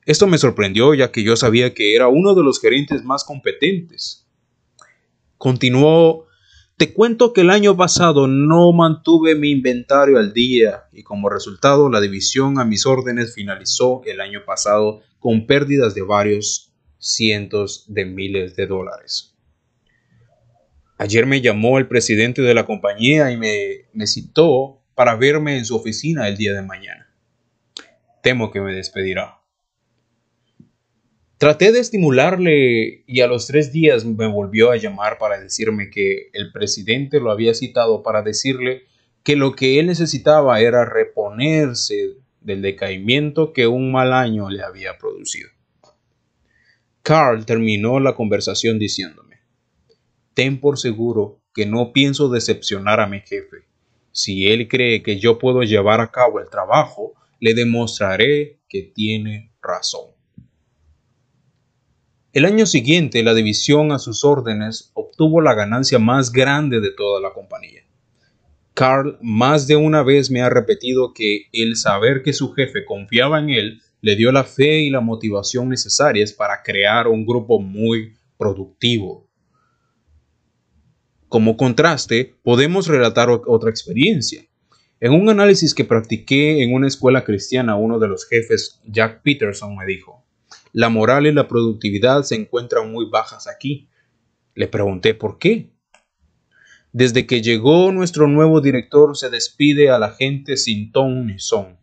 Esto 0.05 0.27
me 0.27 0.37
sorprendió 0.37 0.93
ya 0.93 1.11
que 1.11 1.23
yo 1.23 1.35
sabía 1.35 1.73
que 1.73 1.95
era 1.95 2.07
uno 2.07 2.35
de 2.35 2.43
los 2.43 2.61
gerentes 2.61 3.03
más 3.03 3.23
competentes. 3.23 4.24
Continuó 5.37 6.25
te 6.77 6.91
cuento 6.91 7.31
que 7.31 7.39
el 7.39 7.51
año 7.51 7.77
pasado 7.77 8.27
no 8.27 8.73
mantuve 8.73 9.33
mi 9.33 9.49
inventario 9.49 10.17
al 10.17 10.33
día 10.33 10.83
y 10.91 11.03
como 11.03 11.29
resultado 11.29 11.89
la 11.89 12.01
división 12.01 12.59
a 12.59 12.65
mis 12.65 12.85
órdenes 12.85 13.33
finalizó 13.33 14.01
el 14.03 14.19
año 14.19 14.43
pasado 14.45 15.01
con 15.19 15.47
pérdidas 15.47 15.95
de 15.95 16.01
varios 16.01 16.73
cientos 16.97 17.85
de 17.87 18.03
miles 18.03 18.57
de 18.57 18.67
dólares. 18.67 19.37
Ayer 20.97 21.25
me 21.25 21.39
llamó 21.39 21.77
el 21.77 21.87
presidente 21.87 22.41
de 22.41 22.53
la 22.53 22.65
compañía 22.65 23.31
y 23.31 23.37
me, 23.37 24.05
citó 24.07 24.81
para 24.95 25.15
verme 25.15 25.57
en 25.57 25.63
su 25.63 25.77
oficina 25.77 26.27
el 26.27 26.35
día 26.35 26.51
de 26.51 26.61
mañana. 26.61 27.09
Temo 28.21 28.51
que 28.51 28.59
me 28.59 28.73
despedirá. 28.73 29.39
Traté 31.45 31.71
de 31.71 31.79
estimularle 31.79 33.03
y 33.05 33.21
a 33.21 33.27
los 33.27 33.45
tres 33.45 33.71
días 33.71 34.03
me 34.03 34.25
volvió 34.25 34.71
a 34.71 34.77
llamar 34.77 35.19
para 35.19 35.39
decirme 35.39 35.91
que 35.91 36.31
el 36.33 36.51
presidente 36.51 37.19
lo 37.19 37.29
había 37.29 37.53
citado 37.53 38.01
para 38.01 38.23
decirle 38.23 38.85
que 39.21 39.35
lo 39.35 39.51
que 39.51 39.79
él 39.79 39.85
necesitaba 39.85 40.59
era 40.59 40.85
reponerse 40.85 42.15
del 42.41 42.63
decaimiento 42.63 43.53
que 43.53 43.67
un 43.67 43.91
mal 43.91 44.11
año 44.11 44.49
le 44.49 44.63
había 44.63 44.97
producido. 44.97 45.51
Carl 47.03 47.45
terminó 47.45 47.99
la 47.99 48.15
conversación 48.15 48.79
diciéndome, 48.79 49.35
Ten 50.33 50.59
por 50.59 50.79
seguro 50.79 51.43
que 51.53 51.67
no 51.67 51.93
pienso 51.93 52.27
decepcionar 52.27 52.99
a 52.99 53.05
mi 53.05 53.19
jefe. 53.19 53.67
Si 54.11 54.47
él 54.47 54.67
cree 54.67 55.03
que 55.03 55.19
yo 55.19 55.37
puedo 55.37 55.61
llevar 55.61 56.01
a 56.01 56.09
cabo 56.09 56.39
el 56.39 56.49
trabajo, 56.49 57.13
le 57.39 57.53
demostraré 57.53 58.61
que 58.67 58.81
tiene 58.81 59.51
razón. 59.61 60.14
El 62.35 62.43
año 62.43 62.65
siguiente, 62.65 63.23
la 63.23 63.33
división 63.33 63.93
a 63.93 63.97
sus 63.97 64.25
órdenes 64.25 64.91
obtuvo 64.93 65.39
la 65.39 65.53
ganancia 65.53 65.99
más 65.99 66.33
grande 66.33 66.81
de 66.81 66.91
toda 66.91 67.21
la 67.21 67.31
compañía. 67.31 67.83
Carl 68.73 69.17
más 69.21 69.67
de 69.67 69.77
una 69.77 70.03
vez 70.03 70.29
me 70.29 70.41
ha 70.41 70.49
repetido 70.49 71.13
que 71.13 71.45
el 71.53 71.77
saber 71.77 72.23
que 72.23 72.33
su 72.33 72.51
jefe 72.51 72.83
confiaba 72.83 73.39
en 73.39 73.51
él 73.51 73.81
le 74.01 74.17
dio 74.17 74.33
la 74.33 74.43
fe 74.43 74.81
y 74.81 74.89
la 74.89 74.99
motivación 74.99 75.69
necesarias 75.69 76.33
para 76.33 76.61
crear 76.61 77.07
un 77.07 77.25
grupo 77.25 77.61
muy 77.61 78.17
productivo. 78.37 79.29
Como 81.29 81.55
contraste, 81.55 82.35
podemos 82.43 82.87
relatar 82.87 83.29
otra 83.29 83.69
experiencia. 83.69 84.43
En 84.99 85.13
un 85.13 85.29
análisis 85.29 85.73
que 85.73 85.85
practiqué 85.85 86.61
en 86.63 86.73
una 86.73 86.89
escuela 86.89 87.23
cristiana, 87.23 87.77
uno 87.77 87.97
de 87.97 88.09
los 88.09 88.27
jefes, 88.27 88.81
Jack 88.85 89.21
Peterson, 89.21 89.77
me 89.77 89.85
dijo, 89.85 90.24
la 90.75 90.89
moral 90.89 91.25
y 91.25 91.31
la 91.31 91.47
productividad 91.47 92.23
se 92.23 92.35
encuentran 92.35 92.91
muy 92.91 93.09
bajas 93.09 93.47
aquí. 93.47 93.87
Le 94.55 94.67
pregunté 94.67 95.13
por 95.13 95.39
qué. 95.39 95.71
Desde 96.91 97.25
que 97.25 97.41
llegó 97.41 97.93
nuestro 97.93 98.27
nuevo 98.27 98.59
director 98.59 99.15
se 99.15 99.29
despide 99.29 99.89
a 99.89 99.99
la 99.99 100.11
gente 100.11 100.57
sin 100.57 100.91
ton 100.91 101.27
ni 101.27 101.39
son. 101.39 101.77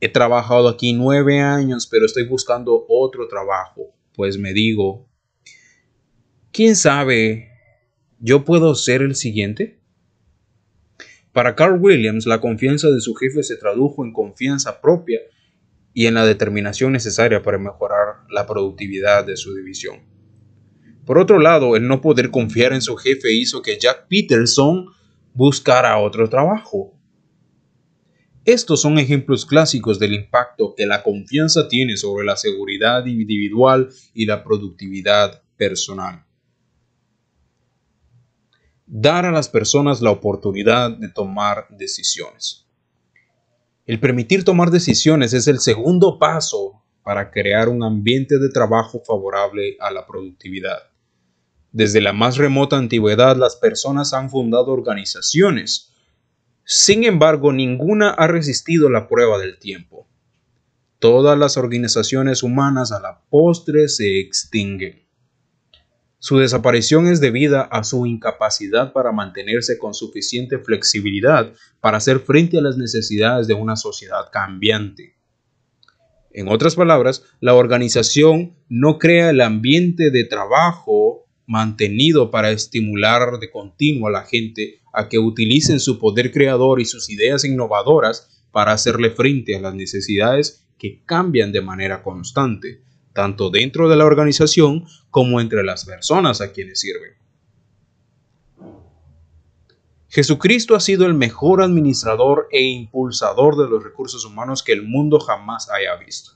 He 0.00 0.10
trabajado 0.10 0.68
aquí 0.68 0.92
nueve 0.92 1.40
años, 1.40 1.86
pero 1.90 2.04
estoy 2.04 2.24
buscando 2.24 2.84
otro 2.90 3.26
trabajo, 3.26 3.94
pues 4.14 4.36
me 4.36 4.52
digo, 4.52 5.08
¿quién 6.52 6.76
sabe? 6.76 7.52
¿Yo 8.20 8.44
puedo 8.44 8.74
ser 8.74 9.00
el 9.00 9.14
siguiente? 9.14 9.80
Para 11.32 11.56
Carl 11.56 11.80
Williams, 11.80 12.26
la 12.26 12.42
confianza 12.42 12.90
de 12.90 13.00
su 13.00 13.14
jefe 13.14 13.42
se 13.42 13.56
tradujo 13.56 14.04
en 14.04 14.12
confianza 14.12 14.82
propia 14.82 15.20
y 15.94 16.06
en 16.06 16.14
la 16.14 16.26
determinación 16.26 16.92
necesaria 16.92 17.42
para 17.42 17.56
mejorar 17.56 18.24
la 18.28 18.46
productividad 18.46 19.24
de 19.24 19.36
su 19.36 19.54
división. 19.54 20.00
Por 21.06 21.18
otro 21.18 21.38
lado, 21.38 21.76
el 21.76 21.86
no 21.86 22.00
poder 22.00 22.30
confiar 22.30 22.72
en 22.72 22.82
su 22.82 22.96
jefe 22.96 23.32
hizo 23.32 23.62
que 23.62 23.78
Jack 23.78 24.08
Peterson 24.08 24.86
buscara 25.32 25.98
otro 25.98 26.28
trabajo. 26.28 26.98
Estos 28.44 28.82
son 28.82 28.98
ejemplos 28.98 29.46
clásicos 29.46 29.98
del 29.98 30.14
impacto 30.14 30.74
que 30.76 30.84
la 30.84 31.02
confianza 31.02 31.68
tiene 31.68 31.96
sobre 31.96 32.26
la 32.26 32.36
seguridad 32.36 33.06
individual 33.06 33.88
y 34.12 34.26
la 34.26 34.42
productividad 34.42 35.42
personal. 35.56 36.26
Dar 38.86 39.24
a 39.24 39.32
las 39.32 39.48
personas 39.48 40.02
la 40.02 40.10
oportunidad 40.10 40.90
de 40.90 41.08
tomar 41.08 41.66
decisiones. 41.70 42.63
El 43.86 44.00
permitir 44.00 44.44
tomar 44.44 44.70
decisiones 44.70 45.34
es 45.34 45.46
el 45.46 45.60
segundo 45.60 46.18
paso 46.18 46.82
para 47.02 47.30
crear 47.30 47.68
un 47.68 47.82
ambiente 47.82 48.38
de 48.38 48.48
trabajo 48.48 49.02
favorable 49.06 49.76
a 49.78 49.90
la 49.90 50.06
productividad. 50.06 50.78
Desde 51.70 52.00
la 52.00 52.14
más 52.14 52.38
remota 52.38 52.78
antigüedad 52.78 53.36
las 53.36 53.56
personas 53.56 54.14
han 54.14 54.30
fundado 54.30 54.72
organizaciones. 54.72 55.92
Sin 56.64 57.04
embargo, 57.04 57.52
ninguna 57.52 58.08
ha 58.10 58.26
resistido 58.26 58.88
la 58.88 59.06
prueba 59.06 59.38
del 59.38 59.58
tiempo. 59.58 60.08
Todas 60.98 61.38
las 61.38 61.58
organizaciones 61.58 62.42
humanas 62.42 62.90
a 62.90 63.00
la 63.00 63.20
postre 63.28 63.88
se 63.88 64.18
extinguen. 64.18 65.03
Su 66.24 66.38
desaparición 66.38 67.06
es 67.06 67.20
debida 67.20 67.60
a 67.60 67.84
su 67.84 68.06
incapacidad 68.06 68.94
para 68.94 69.12
mantenerse 69.12 69.76
con 69.76 69.92
suficiente 69.92 70.58
flexibilidad 70.58 71.52
para 71.82 71.98
hacer 71.98 72.20
frente 72.20 72.56
a 72.56 72.62
las 72.62 72.78
necesidades 72.78 73.46
de 73.46 73.52
una 73.52 73.76
sociedad 73.76 74.30
cambiante. 74.32 75.18
En 76.32 76.48
otras 76.48 76.76
palabras, 76.76 77.24
la 77.40 77.52
organización 77.52 78.56
no 78.70 78.98
crea 78.98 79.28
el 79.28 79.42
ambiente 79.42 80.10
de 80.10 80.24
trabajo 80.24 81.26
mantenido 81.46 82.30
para 82.30 82.52
estimular 82.52 83.38
de 83.38 83.50
continuo 83.50 84.08
a 84.08 84.12
la 84.12 84.22
gente 84.22 84.80
a 84.94 85.10
que 85.10 85.18
utilicen 85.18 85.78
su 85.78 85.98
poder 85.98 86.32
creador 86.32 86.80
y 86.80 86.86
sus 86.86 87.10
ideas 87.10 87.44
innovadoras 87.44 88.42
para 88.50 88.72
hacerle 88.72 89.10
frente 89.10 89.56
a 89.56 89.60
las 89.60 89.74
necesidades 89.74 90.64
que 90.78 91.02
cambian 91.04 91.52
de 91.52 91.60
manera 91.60 92.02
constante, 92.02 92.80
tanto 93.12 93.50
dentro 93.50 93.90
de 93.90 93.96
la 93.96 94.06
organización 94.06 94.86
como 95.14 95.40
entre 95.40 95.62
las 95.62 95.84
personas 95.84 96.40
a 96.40 96.50
quienes 96.50 96.80
sirven. 96.80 97.12
Jesucristo 100.08 100.74
ha 100.74 100.80
sido 100.80 101.06
el 101.06 101.14
mejor 101.14 101.62
administrador 101.62 102.48
e 102.50 102.64
impulsador 102.64 103.56
de 103.56 103.68
los 103.68 103.84
recursos 103.84 104.24
humanos 104.24 104.64
que 104.64 104.72
el 104.72 104.82
mundo 104.82 105.20
jamás 105.20 105.70
haya 105.70 105.94
visto. 106.04 106.32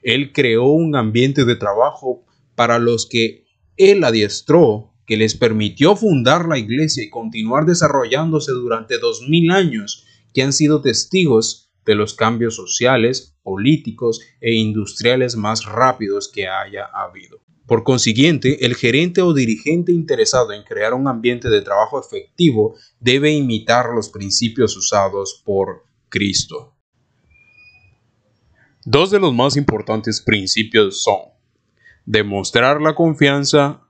Él 0.00 0.30
creó 0.32 0.66
un 0.66 0.94
ambiente 0.94 1.44
de 1.44 1.56
trabajo 1.56 2.24
para 2.54 2.78
los 2.78 3.08
que 3.08 3.46
Él 3.76 4.04
adiestró, 4.04 4.92
que 5.06 5.16
les 5.16 5.34
permitió 5.34 5.96
fundar 5.96 6.46
la 6.46 6.56
iglesia 6.56 7.02
y 7.02 7.10
continuar 7.10 7.66
desarrollándose 7.66 8.52
durante 8.52 8.98
dos 8.98 9.26
mil 9.28 9.50
años, 9.50 10.06
que 10.32 10.44
han 10.44 10.52
sido 10.52 10.82
testigos 10.82 11.72
de 11.84 11.96
los 11.96 12.14
cambios 12.14 12.54
sociales, 12.54 13.36
políticos 13.42 14.20
e 14.40 14.54
industriales 14.54 15.34
más 15.34 15.64
rápidos 15.64 16.30
que 16.32 16.46
haya 16.46 16.84
habido. 16.84 17.40
Por 17.70 17.84
consiguiente, 17.84 18.66
el 18.66 18.74
gerente 18.74 19.22
o 19.22 19.32
dirigente 19.32 19.92
interesado 19.92 20.52
en 20.52 20.64
crear 20.64 20.92
un 20.92 21.06
ambiente 21.06 21.48
de 21.48 21.62
trabajo 21.62 22.00
efectivo 22.00 22.74
debe 22.98 23.30
imitar 23.30 23.90
los 23.94 24.08
principios 24.08 24.76
usados 24.76 25.40
por 25.44 25.84
Cristo. 26.08 26.74
Dos 28.84 29.12
de 29.12 29.20
los 29.20 29.32
más 29.32 29.56
importantes 29.56 30.20
principios 30.20 31.00
son 31.04 31.20
demostrar 32.04 32.82
la 32.82 32.96
confianza 32.96 33.86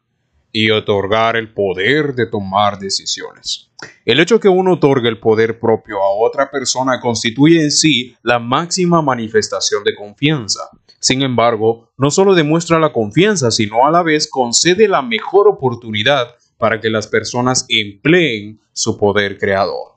y 0.52 0.70
otorgar 0.70 1.36
el 1.36 1.54
poder 1.54 2.14
de 2.14 2.26
tomar 2.26 2.78
decisiones. 2.78 3.70
El 4.04 4.20
hecho 4.20 4.40
que 4.40 4.48
uno 4.50 4.74
otorgue 4.74 5.08
el 5.08 5.20
poder 5.20 5.58
propio 5.58 6.02
a 6.02 6.10
otra 6.10 6.50
persona 6.50 7.00
constituye 7.00 7.62
en 7.62 7.70
sí 7.70 8.14
la 8.22 8.38
máxima 8.38 9.00
manifestación 9.00 9.82
de 9.84 9.94
confianza. 9.94 10.68
Sin 11.00 11.22
embargo, 11.22 11.90
no 11.96 12.10
solo 12.10 12.34
demuestra 12.34 12.78
la 12.78 12.92
confianza, 12.92 13.50
sino 13.50 13.86
a 13.86 13.90
la 13.90 14.02
vez 14.02 14.28
concede 14.28 14.86
la 14.86 15.00
mejor 15.00 15.48
oportunidad 15.48 16.36
para 16.58 16.78
que 16.78 16.90
las 16.90 17.06
personas 17.06 17.64
empleen 17.68 18.60
su 18.72 18.98
poder 18.98 19.38
creador. 19.38 19.94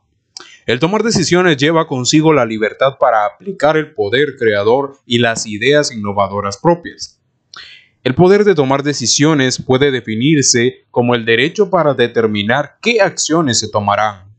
El 0.66 0.80
tomar 0.80 1.04
decisiones 1.04 1.58
lleva 1.58 1.88
consigo 1.88 2.32
la 2.32 2.46
libertad 2.46 2.98
para 2.98 3.26
aplicar 3.26 3.76
el 3.76 3.94
poder 3.94 4.38
creador 4.38 4.96
y 5.06 5.18
las 5.18 5.46
ideas 5.46 5.92
innovadoras 5.92 6.58
propias. 6.58 7.20
El 8.06 8.16
poder 8.16 8.46
de 8.46 8.56
tomar 8.56 8.82
decisiones 8.82 9.62
puede 9.62 9.92
definirse 9.92 10.86
como 10.90 11.16
el 11.16 11.26
derecho 11.26 11.70
para 11.70 11.94
determinar 11.94 12.78
qué 12.82 13.02
acciones 13.02 13.60
se 13.60 13.70
tomarán. 13.70 14.33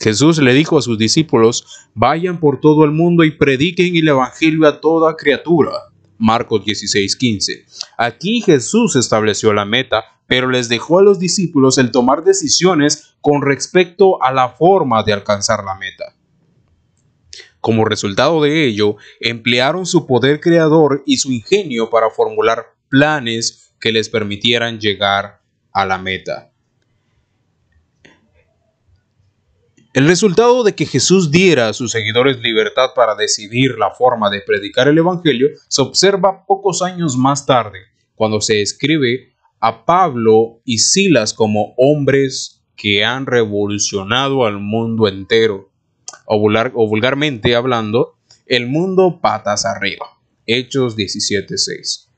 Jesús 0.00 0.38
le 0.38 0.54
dijo 0.54 0.78
a 0.78 0.82
sus 0.82 0.98
discípulos, 0.98 1.86
vayan 1.94 2.40
por 2.40 2.60
todo 2.60 2.84
el 2.84 2.90
mundo 2.90 3.24
y 3.24 3.32
prediquen 3.32 3.96
el 3.96 4.08
Evangelio 4.08 4.66
a 4.66 4.80
toda 4.80 5.16
criatura. 5.16 5.72
Marcos 6.18 6.64
16:15. 6.64 7.64
Aquí 7.98 8.40
Jesús 8.40 8.96
estableció 8.96 9.52
la 9.52 9.64
meta, 9.64 10.04
pero 10.26 10.48
les 10.48 10.68
dejó 10.68 10.98
a 10.98 11.02
los 11.02 11.18
discípulos 11.18 11.78
el 11.78 11.90
tomar 11.90 12.24
decisiones 12.24 13.16
con 13.20 13.42
respecto 13.42 14.22
a 14.22 14.32
la 14.32 14.50
forma 14.50 15.02
de 15.02 15.12
alcanzar 15.12 15.64
la 15.64 15.74
meta. 15.74 16.14
Como 17.60 17.84
resultado 17.84 18.42
de 18.42 18.66
ello, 18.66 18.96
emplearon 19.20 19.86
su 19.86 20.06
poder 20.06 20.40
creador 20.40 21.02
y 21.06 21.16
su 21.16 21.32
ingenio 21.32 21.88
para 21.90 22.10
formular 22.10 22.74
planes 22.88 23.74
que 23.80 23.90
les 23.90 24.08
permitieran 24.08 24.78
llegar 24.78 25.40
a 25.72 25.84
la 25.84 25.98
meta. 25.98 26.53
El 29.94 30.08
resultado 30.08 30.64
de 30.64 30.74
que 30.74 30.86
Jesús 30.86 31.30
diera 31.30 31.68
a 31.68 31.72
sus 31.72 31.92
seguidores 31.92 32.40
libertad 32.40 32.88
para 32.96 33.14
decidir 33.14 33.78
la 33.78 33.92
forma 33.92 34.28
de 34.28 34.40
predicar 34.40 34.88
el 34.88 34.98
Evangelio 34.98 35.50
se 35.68 35.82
observa 35.82 36.44
pocos 36.46 36.82
años 36.82 37.16
más 37.16 37.46
tarde, 37.46 37.78
cuando 38.16 38.40
se 38.40 38.60
escribe 38.60 39.34
a 39.60 39.84
Pablo 39.84 40.60
y 40.64 40.78
Silas 40.78 41.32
como 41.32 41.74
hombres 41.76 42.64
que 42.74 43.04
han 43.04 43.24
revolucionado 43.26 44.44
al 44.44 44.58
mundo 44.58 45.06
entero. 45.06 45.70
o, 46.26 46.38
o 46.38 46.88
vulgarmente 46.88 47.54
hablando, 47.54 48.16
el 48.46 48.66
mundo 48.66 49.20
patas 49.22 49.64
arriba. 49.64 50.06
Hechos 50.44 50.96
17.6. 50.96 52.08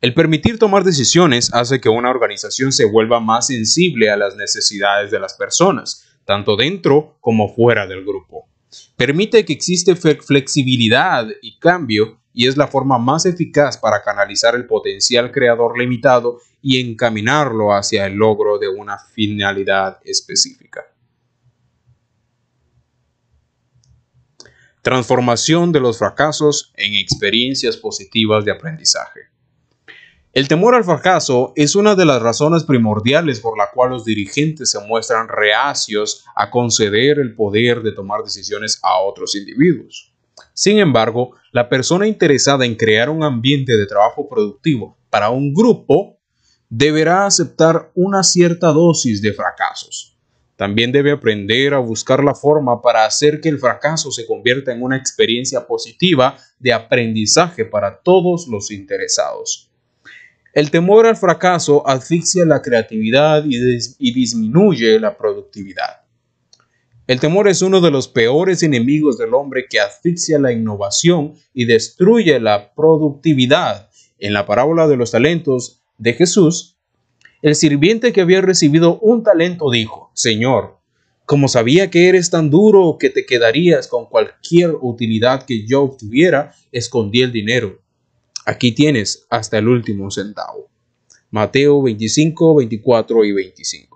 El 0.00 0.14
permitir 0.14 0.58
tomar 0.58 0.84
decisiones 0.84 1.52
hace 1.52 1.82
que 1.82 1.90
una 1.90 2.08
organización 2.08 2.72
se 2.72 2.86
vuelva 2.86 3.20
más 3.20 3.48
sensible 3.48 4.08
a 4.08 4.16
las 4.16 4.36
necesidades 4.36 5.10
de 5.10 5.20
las 5.20 5.34
personas, 5.34 6.06
tanto 6.30 6.54
dentro 6.54 7.16
como 7.20 7.52
fuera 7.52 7.88
del 7.88 8.04
grupo. 8.04 8.46
Permite 8.94 9.44
que 9.44 9.52
existe 9.52 9.96
flexibilidad 9.96 11.26
y 11.42 11.58
cambio 11.58 12.20
y 12.32 12.46
es 12.46 12.56
la 12.56 12.68
forma 12.68 12.98
más 12.98 13.26
eficaz 13.26 13.76
para 13.76 14.00
canalizar 14.04 14.54
el 14.54 14.68
potencial 14.68 15.32
creador 15.32 15.76
limitado 15.76 16.38
y 16.62 16.78
encaminarlo 16.78 17.74
hacia 17.74 18.06
el 18.06 18.14
logro 18.14 18.58
de 18.58 18.68
una 18.68 18.96
finalidad 18.96 19.98
específica. 20.04 20.84
Transformación 24.82 25.72
de 25.72 25.80
los 25.80 25.98
fracasos 25.98 26.72
en 26.76 26.94
experiencias 26.94 27.76
positivas 27.76 28.44
de 28.44 28.52
aprendizaje. 28.52 29.30
El 30.32 30.46
temor 30.46 30.76
al 30.76 30.84
fracaso 30.84 31.52
es 31.56 31.74
una 31.74 31.96
de 31.96 32.04
las 32.04 32.22
razones 32.22 32.62
primordiales 32.62 33.40
por 33.40 33.58
la 33.58 33.68
cual 33.74 33.90
los 33.90 34.04
dirigentes 34.04 34.70
se 34.70 34.78
muestran 34.78 35.26
reacios 35.26 36.24
a 36.36 36.52
conceder 36.52 37.18
el 37.18 37.34
poder 37.34 37.82
de 37.82 37.90
tomar 37.90 38.22
decisiones 38.22 38.78
a 38.84 39.00
otros 39.00 39.34
individuos. 39.34 40.14
Sin 40.54 40.78
embargo, 40.78 41.32
la 41.50 41.68
persona 41.68 42.06
interesada 42.06 42.64
en 42.64 42.76
crear 42.76 43.10
un 43.10 43.24
ambiente 43.24 43.76
de 43.76 43.86
trabajo 43.86 44.28
productivo 44.28 44.96
para 45.10 45.30
un 45.30 45.52
grupo 45.52 46.20
deberá 46.68 47.26
aceptar 47.26 47.90
una 47.96 48.22
cierta 48.22 48.68
dosis 48.68 49.20
de 49.22 49.32
fracasos. 49.32 50.16
También 50.54 50.92
debe 50.92 51.10
aprender 51.10 51.74
a 51.74 51.78
buscar 51.78 52.22
la 52.22 52.36
forma 52.36 52.80
para 52.82 53.04
hacer 53.04 53.40
que 53.40 53.48
el 53.48 53.58
fracaso 53.58 54.12
se 54.12 54.26
convierta 54.26 54.70
en 54.70 54.84
una 54.84 54.96
experiencia 54.96 55.66
positiva 55.66 56.36
de 56.60 56.72
aprendizaje 56.72 57.64
para 57.64 58.00
todos 58.00 58.46
los 58.46 58.70
interesados. 58.70 59.69
El 60.52 60.72
temor 60.72 61.06
al 61.06 61.16
fracaso 61.16 61.86
asfixia 61.86 62.44
la 62.44 62.60
creatividad 62.60 63.44
y, 63.46 64.12
disminuye 64.12 64.98
la 64.98 65.16
productividad. 65.16 66.00
El 67.06 67.20
temor 67.20 67.46
es 67.46 67.62
uno 67.62 67.80
de 67.80 67.92
los 67.92 68.08
peores 68.08 68.64
enemigos 68.64 69.16
del 69.16 69.34
hombre 69.34 69.66
que 69.70 69.78
asfixia 69.78 70.40
la 70.40 70.50
innovación 70.50 71.34
y 71.54 71.66
destruye 71.66 72.40
la 72.40 72.74
productividad. 72.74 73.90
En 74.18 74.32
la 74.32 74.44
parábola 74.44 74.88
de 74.88 74.96
los 74.96 75.12
talentos 75.12 75.82
de 75.98 76.14
Jesús, 76.14 76.76
el 77.42 77.54
sirviente 77.54 78.12
que 78.12 78.20
había 78.20 78.40
recibido 78.40 78.98
un 78.98 79.22
talento 79.22 79.70
dijo, 79.70 80.10
Señor, 80.14 80.78
como 81.26 81.46
sabía 81.46 81.90
que 81.90 82.08
eres 82.08 82.28
tan 82.28 82.50
duro 82.50 82.96
que 82.98 83.08
te 83.08 83.24
quedarías 83.24 83.86
con 83.86 84.06
cualquier 84.06 84.74
utilidad 84.80 85.46
que 85.46 85.64
yo 85.64 85.82
obtuviera, 85.82 86.54
escondí 86.72 87.22
el 87.22 87.30
dinero. 87.30 87.80
Aquí 88.46 88.72
tienes 88.72 89.26
hasta 89.30 89.58
el 89.58 89.68
último 89.68 90.10
centavo. 90.10 90.70
Mateo 91.30 91.82
25, 91.82 92.56
24 92.56 93.24
y 93.24 93.32
25. 93.32 93.90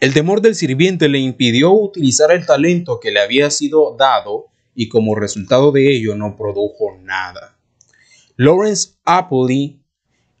El 0.00 0.12
temor 0.12 0.40
del 0.40 0.54
sirviente 0.54 1.08
le 1.08 1.18
impidió 1.18 1.72
utilizar 1.72 2.30
el 2.30 2.46
talento 2.46 3.00
que 3.00 3.10
le 3.10 3.20
había 3.20 3.50
sido 3.50 3.96
dado 3.98 4.46
y 4.74 4.88
como 4.88 5.14
resultado 5.14 5.72
de 5.72 5.94
ello 5.96 6.14
no 6.14 6.36
produjo 6.36 6.98
nada. 7.02 7.56
Lawrence 8.36 8.90
Appley, 9.04 9.80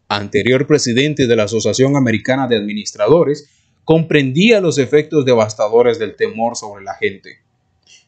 anterior 0.08 0.66
presidente 0.66 1.26
de 1.26 1.36
la 1.36 1.44
Asociación 1.44 1.96
Americana 1.96 2.46
de 2.48 2.56
Administradores, 2.56 3.48
comprendía 3.84 4.60
los 4.60 4.78
efectos 4.78 5.24
devastadores 5.24 5.98
del 5.98 6.16
temor 6.16 6.56
sobre 6.56 6.84
la 6.84 6.94
gente. 6.94 7.38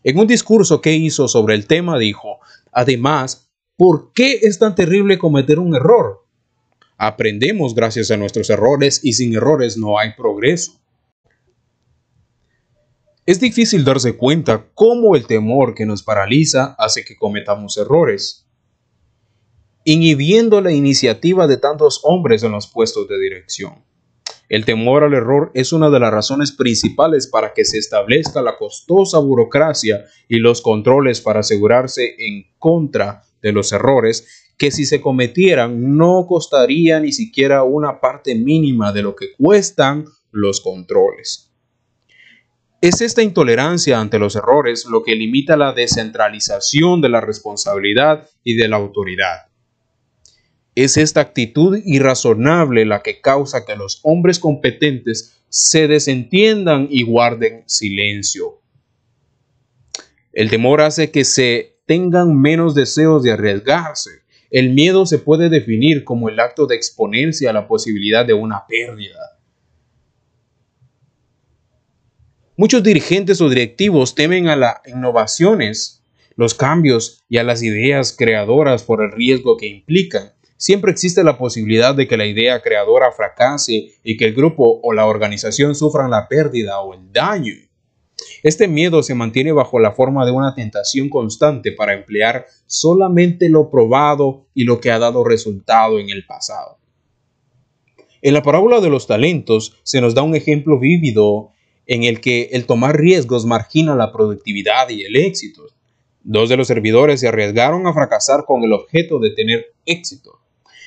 En 0.03 0.19
un 0.19 0.27
discurso 0.27 0.81
que 0.81 0.95
hizo 0.95 1.29
sobre 1.29 1.55
el 1.55 1.67
tema 1.67 1.99
dijo, 1.99 2.39
además, 2.73 3.46
¿por 3.77 4.13
qué 4.13 4.41
es 4.43 4.59
tan 4.59 4.75
terrible 4.75 5.19
cometer 5.19 5.59
un 5.59 5.75
error? 5.75 6.25
Aprendemos 6.99 7.75
gracias 7.75 8.11
a 8.11 8.17
nuestros 8.17 8.49
errores 8.49 9.01
y 9.03 9.13
sin 9.13 9.35
errores 9.35 9.77
no 9.77 9.99
hay 9.99 10.15
progreso. 10.17 10.81
Es 13.27 13.41
difícil 13.41 13.85
darse 13.85 14.17
cuenta 14.17 14.71
cómo 14.73 15.17
el 15.17 15.27
temor 15.27 15.75
que 15.75 15.85
nos 15.85 16.03
paraliza 16.03 16.77
hace 16.79 17.05
que 17.05 17.17
cometamos 17.17 17.77
errores, 17.77 18.47
inhibiendo 19.85 20.61
la 20.61 20.73
iniciativa 20.73 21.47
de 21.47 21.57
tantos 21.57 22.01
hombres 22.05 22.45
en 22.45 22.53
los 22.53 22.69
puestos 22.69 23.09
de 23.09 23.19
dirección. 23.19 23.85
El 24.49 24.65
temor 24.65 25.03
al 25.03 25.13
error 25.13 25.51
es 25.55 25.73
una 25.73 25.91
de 25.91 25.99
las 25.99 26.13
razones 26.13 26.53
principales 26.53 27.27
para 27.27 27.53
que 27.53 27.65
se 27.65 27.79
establezca 27.79 28.43
la 28.43 28.57
costosa 28.57 29.19
burocracia 29.19 30.05
y 30.29 30.37
los 30.39 30.63
controles 30.63 31.21
para 31.21 31.41
asegurarse 31.41 32.15
en 32.19 32.47
contra 32.59 33.26
de 33.43 33.53
los 33.53 33.73
errores 33.73 34.47
que 34.59 34.71
si 34.71 34.87
se 34.87 35.01
cometieran 35.01 35.97
no 35.97 36.27
costaría 36.27 36.99
ni 37.01 37.13
siquiera 37.13 37.63
una 37.63 38.01
parte 38.01 38.35
mínima 38.35 38.93
de 38.93 39.03
lo 39.03 39.15
que 39.15 39.35
cuestan 39.37 40.07
los 40.31 40.61
controles. 40.61 41.53
Es 42.81 43.01
esta 43.01 43.23
intolerancia 43.23 44.01
ante 44.01 44.19
los 44.19 44.37
errores 44.37 44.87
lo 44.87 45.03
que 45.03 45.15
limita 45.15 45.57
la 45.57 45.73
descentralización 45.73 47.01
de 47.01 47.09
la 47.09 47.21
responsabilidad 47.21 48.29
y 48.45 48.55
de 48.55 48.69
la 48.69 48.77
autoridad. 48.77 49.47
Es 50.75 50.99
esta 50.99 51.21
actitud 51.21 51.81
irrazonable 51.85 52.85
la 52.85 53.03
que 53.03 53.21
causa 53.21 53.65
que 53.65 53.77
los 53.77 54.01
hombres 54.03 54.39
competentes 54.39 55.39
se 55.49 55.89
desentiendan 55.89 56.89
y 56.91 57.03
guarden 57.03 57.65
silencio. 57.67 58.61
El 60.33 60.51
temor 60.51 60.83
hace 60.83 61.11
que 61.11 61.25
se 61.25 61.76
tengan 61.87 62.39
menos 62.39 62.75
deseos 62.75 63.23
de 63.23 63.33
arriesgarse. 63.33 64.11
El 64.51 64.75
miedo 64.75 65.07
se 65.07 65.19
puede 65.19 65.49
definir 65.49 66.05
como 66.05 66.29
el 66.29 66.39
acto 66.39 66.67
de 66.67 66.77
exponerse 66.77 67.49
a 67.49 67.53
la 67.53 67.67
posibilidad 67.67 68.27
de 68.27 68.35
una 68.35 68.67
pérdida. 68.67 69.39
Muchos 72.57 72.83
dirigentes 72.83 73.41
o 73.41 73.49
directivos 73.49 74.15
temen 74.15 74.49
a 74.49 74.57
las 74.57 74.77
innovaciones, 74.87 76.03
los 76.37 76.55
cambios 76.55 77.25
y 77.29 77.39
a 77.39 77.45
las 77.45 77.63
ideas 77.63 78.15
creadoras 78.17 78.83
por 78.83 79.03
el 79.03 79.13
riesgo 79.13 79.57
que 79.57 79.67
implican. 79.67 80.33
Siempre 80.57 80.91
existe 80.91 81.23
la 81.23 81.37
posibilidad 81.37 81.95
de 81.95 82.09
que 82.09 82.17
la 82.17 82.25
idea 82.25 82.63
creadora 82.63 83.13
fracase 83.13 83.93
y 84.03 84.17
que 84.17 84.25
el 84.25 84.35
grupo 84.35 84.81
o 84.83 84.93
la 84.95 85.05
organización 85.05 85.75
sufran 85.75 86.11
la 86.11 86.29
pérdida 86.29 86.81
o 86.81 86.95
el 86.95 87.13
daño. 87.13 87.66
Este 88.43 88.69
miedo 88.69 89.03
se 89.03 89.15
mantiene 89.15 89.53
bajo 89.53 89.79
la 89.79 89.93
forma 89.93 90.25
de 90.25 90.33
una 90.33 90.55
tentación 90.55 91.09
constante 91.09 91.73
para 91.73 91.95
emplear 91.95 92.47
solamente 92.67 93.49
lo 93.49 93.71
probado 93.71 94.47
y 94.55 94.65
lo 94.65 94.81
que 94.81 94.91
ha 94.91 94.99
dado 94.99 95.25
resultado 95.25 95.99
en 95.99 96.11
el 96.11 96.25
pasado. 96.27 96.79
En 98.23 98.35
la 98.35 98.43
parábola 98.43 98.81
de 98.81 98.89
los 98.89 99.07
talentos 99.07 99.77
se 99.83 100.01
nos 100.01 100.15
da 100.15 100.23
un 100.23 100.35
ejemplo 100.35 100.79
vívido 100.79 101.51
en 101.87 102.05
el 102.05 102.21
que 102.21 102.49
el 102.53 102.67
tomar 102.67 102.97
riesgos 102.99 103.45
margina 103.45 103.95
la 103.95 104.13
productividad 104.13 104.89
y 104.89 105.03
el 105.05 105.17
éxito. 105.17 105.63
Dos 106.23 106.49
de 106.49 106.57
los 106.57 106.67
servidores 106.67 107.21
se 107.21 107.29
arriesgaron 107.29 107.87
a 107.87 107.93
fracasar 107.93 108.45
con 108.45 108.65
el 108.65 108.73
objeto 108.73 109.21
de 109.21 109.31
tener 109.31 109.75
éxito. 109.85 110.41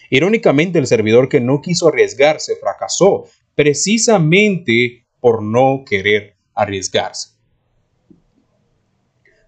Irónicamente, 0.10 0.80
el 0.80 0.88
servidor 0.88 1.30
que 1.30 1.40
no 1.40 1.62
quiso 1.62 1.88
arriesgarse 1.88 2.56
fracasó 2.60 3.26
precisamente 3.56 5.06
por 5.20 5.44
no 5.44 5.84
querer 5.86 6.39
arriesgarse. 6.62 7.30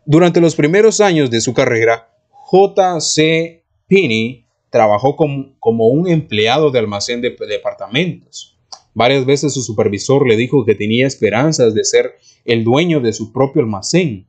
Durante 0.05 0.41
los 0.41 0.55
primeros 0.55 0.99
años 0.99 1.29
de 1.29 1.41
su 1.41 1.53
carrera, 1.53 2.09
J.C. 2.29 3.63
Pinney 3.87 4.45
trabajó 4.69 5.15
como, 5.15 5.87
un 5.87 6.09
empleado 6.09 6.71
de 6.71 6.79
almacén 6.79 7.21
de 7.21 7.35
departamentos. 7.47 8.57
Varias 8.93 9.25
veces 9.25 9.53
su 9.53 9.61
supervisor 9.61 10.27
le 10.27 10.35
dijo 10.35 10.65
que 10.65 10.75
tenía 10.75 11.07
esperanzas 11.07 11.73
de 11.73 11.83
ser 11.83 12.15
el 12.45 12.63
dueño 12.63 12.99
de 12.99 13.13
su 13.13 13.31
propio 13.31 13.61
almacén. 13.61 14.27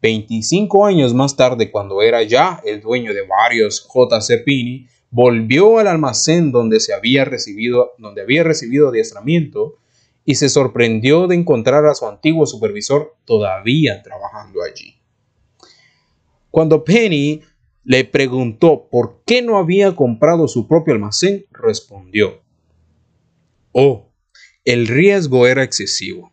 25 0.00 0.86
años 0.86 1.14
más 1.14 1.36
tarde, 1.36 1.70
cuando 1.70 2.02
era 2.02 2.22
ya 2.22 2.60
el 2.64 2.80
dueño 2.80 3.12
de 3.14 3.26
varios 3.26 3.80
J.C. 3.80 4.38
Pini, 4.38 4.86
volvió 5.10 5.78
al 5.78 5.86
almacén 5.86 6.52
donde, 6.52 6.80
se 6.80 6.92
había 6.92 7.24
recibido, 7.24 7.92
donde 7.98 8.22
había 8.22 8.42
recibido 8.42 8.88
adiestramiento 8.88 9.76
y 10.24 10.36
se 10.36 10.48
sorprendió 10.48 11.26
de 11.26 11.36
encontrar 11.36 11.84
a 11.86 11.94
su 11.94 12.06
antiguo 12.06 12.46
supervisor 12.46 13.16
todavía 13.24 14.02
trabajando 14.02 14.62
allí. 14.62 14.96
Cuando 16.50 16.84
Penny 16.84 17.42
le 17.84 18.04
preguntó 18.04 18.88
por 18.90 19.22
qué 19.26 19.42
no 19.42 19.58
había 19.58 19.94
comprado 19.94 20.48
su 20.48 20.66
propio 20.66 20.94
almacén, 20.94 21.46
respondió, 21.50 22.42
Oh, 23.72 24.12
el 24.64 24.86
riesgo 24.86 25.46
era 25.46 25.62
excesivo. 25.62 26.32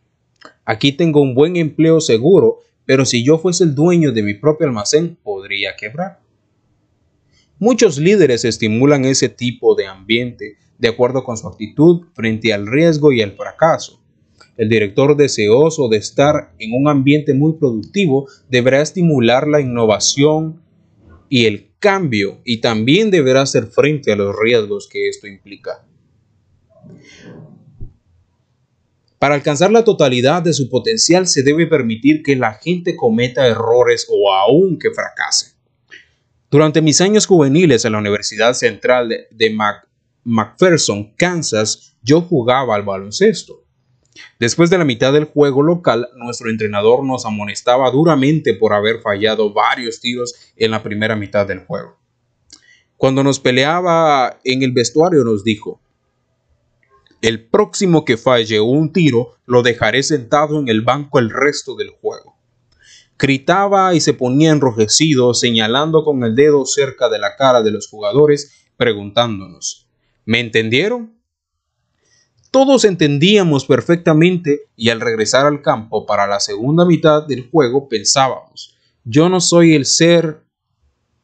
Aquí 0.63 0.91
tengo 0.91 1.21
un 1.21 1.35
buen 1.35 1.57
empleo 1.57 1.99
seguro, 1.99 2.59
pero 2.85 3.03
si 3.03 3.25
yo 3.25 3.39
fuese 3.39 3.63
el 3.63 3.75
dueño 3.75 4.11
de 4.11 4.23
mi 4.23 4.35
propio 4.35 4.67
almacén, 4.67 5.17
podría 5.21 5.75
quebrar. 5.75 6.21
Muchos 7.59 7.97
líderes 7.97 8.45
estimulan 8.45 9.05
ese 9.05 9.27
tipo 9.27 9.75
de 9.75 9.87
ambiente 9.87 10.57
de 10.81 10.89
acuerdo 10.89 11.23
con 11.23 11.37
su 11.37 11.47
actitud 11.47 12.07
frente 12.13 12.53
al 12.53 12.67
riesgo 12.67 13.13
y 13.13 13.21
al 13.21 13.33
fracaso. 13.33 13.99
el 14.57 14.67
director 14.67 15.15
deseoso 15.15 15.87
de 15.87 15.97
estar 15.97 16.53
en 16.59 16.73
un 16.73 16.87
ambiente 16.87 17.33
muy 17.33 17.53
productivo 17.53 18.27
deberá 18.49 18.81
estimular 18.81 19.47
la 19.47 19.61
innovación 19.61 20.61
y 21.29 21.45
el 21.45 21.71
cambio 21.79 22.41
y 22.43 22.59
también 22.59 23.09
deberá 23.09 23.43
hacer 23.43 23.67
frente 23.67 24.11
a 24.11 24.15
los 24.15 24.35
riesgos 24.37 24.89
que 24.91 25.07
esto 25.07 25.27
implica. 25.27 25.85
Para 29.17 29.35
alcanzar 29.35 29.71
la 29.71 29.83
totalidad 29.83 30.41
de 30.41 30.53
su 30.53 30.69
potencial 30.69 31.27
se 31.27 31.43
debe 31.43 31.67
permitir 31.67 32.21
que 32.21 32.35
la 32.35 32.55
gente 32.55 32.95
cometa 32.95 33.47
errores 33.47 34.07
o 34.09 34.33
aún 34.33 34.77
que 34.77 34.91
fracase. 34.91 35.53
Durante 36.51 36.81
mis 36.81 36.99
años 37.01 37.25
juveniles 37.25 37.85
en 37.85 37.93
la 37.93 37.99
Universidad 37.99 38.53
Central 38.53 39.27
de, 39.31 39.49
McPherson, 40.23 41.13
Kansas, 41.17 41.97
yo 42.01 42.21
jugaba 42.21 42.75
al 42.75 42.83
baloncesto. 42.83 43.63
Después 44.39 44.69
de 44.69 44.77
la 44.77 44.85
mitad 44.85 45.13
del 45.13 45.25
juego 45.25 45.63
local, 45.63 46.09
nuestro 46.15 46.49
entrenador 46.49 47.03
nos 47.03 47.25
amonestaba 47.25 47.89
duramente 47.91 48.53
por 48.53 48.73
haber 48.73 49.01
fallado 49.01 49.53
varios 49.53 49.99
tiros 49.99 50.35
en 50.55 50.71
la 50.71 50.83
primera 50.83 51.15
mitad 51.15 51.47
del 51.47 51.65
juego. 51.65 51.97
Cuando 52.97 53.23
nos 53.23 53.39
peleaba 53.39 54.39
en 54.43 54.63
el 54.63 54.73
vestuario 54.73 55.23
nos 55.23 55.43
dijo, 55.43 55.81
el 57.21 57.47
próximo 57.47 58.03
que 58.03 58.17
falle 58.17 58.59
un 58.59 58.91
tiro 58.91 59.37
lo 59.45 59.61
dejaré 59.61 60.01
sentado 60.03 60.59
en 60.59 60.67
el 60.67 60.81
banco 60.81 61.19
el 61.19 61.29
resto 61.29 61.75
del 61.75 61.89
juego. 61.89 62.35
Gritaba 63.17 63.93
y 63.93 64.01
se 64.01 64.13
ponía 64.13 64.51
enrojecido, 64.51 65.35
señalando 65.35 66.03
con 66.03 66.23
el 66.23 66.35
dedo 66.35 66.65
cerca 66.65 67.09
de 67.09 67.19
la 67.19 67.35
cara 67.35 67.61
de 67.61 67.69
los 67.69 67.87
jugadores, 67.87 68.67
preguntándonos, 68.75 69.87
¿me 70.25 70.39
entendieron? 70.39 71.21
Todos 72.51 72.83
entendíamos 72.83 73.65
perfectamente 73.65 74.63
y 74.75 74.89
al 74.89 74.99
regresar 74.99 75.45
al 75.45 75.61
campo 75.61 76.05
para 76.05 76.27
la 76.27 76.39
segunda 76.39 76.85
mitad 76.85 77.25
del 77.25 77.49
juego 77.49 77.87
pensábamos, 77.87 78.77
yo 79.03 79.29
no 79.29 79.39
soy 79.39 79.73
el 79.73 79.85
ser, 79.85 80.43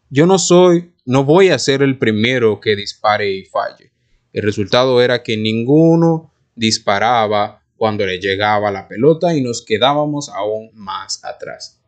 yo 0.09 0.25
no 0.25 0.39
soy, 0.39 0.93
no 1.05 1.25
voy 1.25 1.49
a 1.49 1.59
ser 1.59 1.81
el 1.81 1.97
primero 1.97 2.61
que 2.61 2.75
dispare 2.75 3.29
y 3.31 3.45
falle. 3.45 3.91
El 4.31 4.43
resultado 4.43 5.01
era 5.01 5.21
que 5.21 5.35
ninguno 5.35 6.31
disparaba 6.55 7.61
cuando 7.75 8.05
le 8.05 8.19
llegaba 8.19 8.71
la 8.71 8.87
pelota 8.87 9.35
y 9.35 9.41
nos 9.41 9.63
quedábamos 9.63 10.29
aún 10.29 10.69
más 10.73 11.23
atrás. 11.23 11.81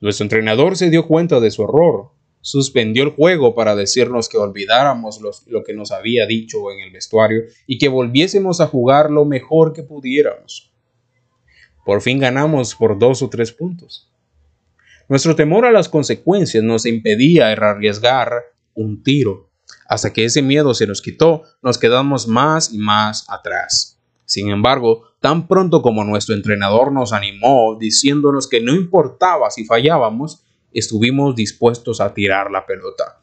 Nuestro 0.00 0.24
entrenador 0.24 0.76
se 0.76 0.90
dio 0.90 1.06
cuenta 1.06 1.40
de 1.40 1.50
su 1.50 1.64
error, 1.64 2.12
suspendió 2.40 3.02
el 3.02 3.10
juego 3.10 3.54
para 3.54 3.74
decirnos 3.76 4.28
que 4.28 4.38
olvidáramos 4.38 5.20
lo 5.46 5.64
que 5.64 5.74
nos 5.74 5.90
había 5.90 6.26
dicho 6.26 6.70
en 6.70 6.80
el 6.80 6.90
vestuario 6.90 7.42
y 7.66 7.78
que 7.78 7.88
volviésemos 7.88 8.60
a 8.60 8.66
jugar 8.66 9.10
lo 9.10 9.24
mejor 9.24 9.72
que 9.72 9.82
pudiéramos. 9.82 10.72
Por 11.84 12.02
fin 12.02 12.18
ganamos 12.18 12.74
por 12.74 12.98
dos 12.98 13.22
o 13.22 13.30
tres 13.30 13.52
puntos. 13.52 14.12
Nuestro 15.08 15.34
temor 15.34 15.64
a 15.64 15.72
las 15.72 15.88
consecuencias 15.88 16.62
nos 16.62 16.84
impedía 16.84 17.48
arriesgar 17.48 18.30
un 18.74 19.02
tiro. 19.02 19.48
Hasta 19.86 20.12
que 20.12 20.26
ese 20.26 20.42
miedo 20.42 20.74
se 20.74 20.86
nos 20.86 21.00
quitó, 21.00 21.44
nos 21.62 21.78
quedamos 21.78 22.28
más 22.28 22.72
y 22.74 22.78
más 22.78 23.24
atrás. 23.30 23.98
Sin 24.26 24.50
embargo, 24.50 25.04
tan 25.20 25.48
pronto 25.48 25.80
como 25.80 26.04
nuestro 26.04 26.34
entrenador 26.34 26.92
nos 26.92 27.14
animó 27.14 27.78
diciéndonos 27.80 28.46
que 28.46 28.60
no 28.60 28.74
importaba 28.74 29.50
si 29.50 29.64
fallábamos, 29.64 30.44
estuvimos 30.72 31.34
dispuestos 31.34 32.00
a 32.00 32.14
tirar 32.14 32.50
la 32.50 32.66
pelota. 32.66 33.20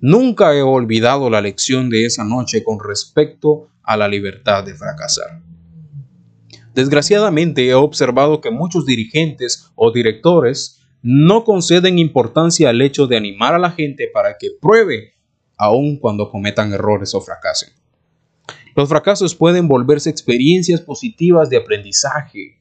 Nunca 0.00 0.54
he 0.54 0.62
olvidado 0.62 1.30
la 1.30 1.40
lección 1.40 1.88
de 1.88 2.04
esa 2.04 2.24
noche 2.24 2.62
con 2.62 2.78
respecto 2.80 3.68
a 3.82 3.96
la 3.96 4.08
libertad 4.08 4.64
de 4.64 4.74
fracasar. 4.74 5.40
Desgraciadamente 6.74 7.66
he 7.66 7.74
observado 7.74 8.42
que 8.42 8.50
muchos 8.50 8.84
dirigentes 8.84 9.70
o 9.74 9.90
directores 9.90 10.82
no 11.02 11.44
conceden 11.44 11.98
importancia 11.98 12.68
al 12.68 12.82
hecho 12.82 13.06
de 13.06 13.16
animar 13.16 13.54
a 13.54 13.58
la 13.58 13.70
gente 13.70 14.10
para 14.12 14.36
que 14.38 14.48
pruebe 14.60 15.14
aun 15.56 15.98
cuando 15.98 16.30
cometan 16.30 16.72
errores 16.72 17.14
o 17.14 17.20
fracasen. 17.20 17.70
Los 18.74 18.90
fracasos 18.90 19.34
pueden 19.34 19.68
volverse 19.68 20.10
experiencias 20.10 20.82
positivas 20.82 21.48
de 21.48 21.56
aprendizaje. 21.56 22.58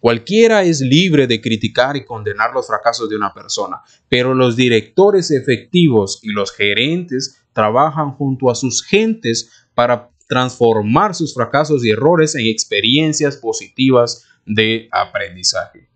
Cualquiera 0.00 0.62
es 0.62 0.80
libre 0.80 1.26
de 1.26 1.40
criticar 1.40 1.96
y 1.96 2.04
condenar 2.04 2.52
los 2.52 2.66
fracasos 2.66 3.08
de 3.08 3.16
una 3.16 3.32
persona, 3.32 3.82
pero 4.08 4.34
los 4.34 4.56
directores 4.56 5.30
efectivos 5.30 6.20
y 6.22 6.32
los 6.32 6.52
gerentes 6.52 7.42
trabajan 7.52 8.12
junto 8.12 8.50
a 8.50 8.54
sus 8.54 8.82
gentes 8.82 9.50
para 9.74 10.10
transformar 10.28 11.14
sus 11.14 11.34
fracasos 11.34 11.84
y 11.84 11.90
errores 11.90 12.34
en 12.34 12.46
experiencias 12.46 13.36
positivas 13.36 14.24
de 14.46 14.88
aprendizaje. 14.90 15.88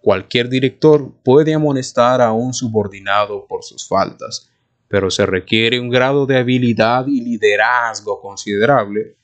Cualquier 0.00 0.48
director 0.48 1.12
puede 1.22 1.54
amonestar 1.54 2.20
a 2.20 2.32
un 2.32 2.54
subordinado 2.54 3.46
por 3.46 3.62
sus 3.62 3.86
faltas, 3.86 4.50
pero 4.88 5.10
se 5.10 5.26
requiere 5.26 5.78
un 5.78 5.90
grado 5.90 6.24
de 6.24 6.38
habilidad 6.38 7.06
y 7.06 7.20
liderazgo 7.20 8.20
considerable 8.20 9.17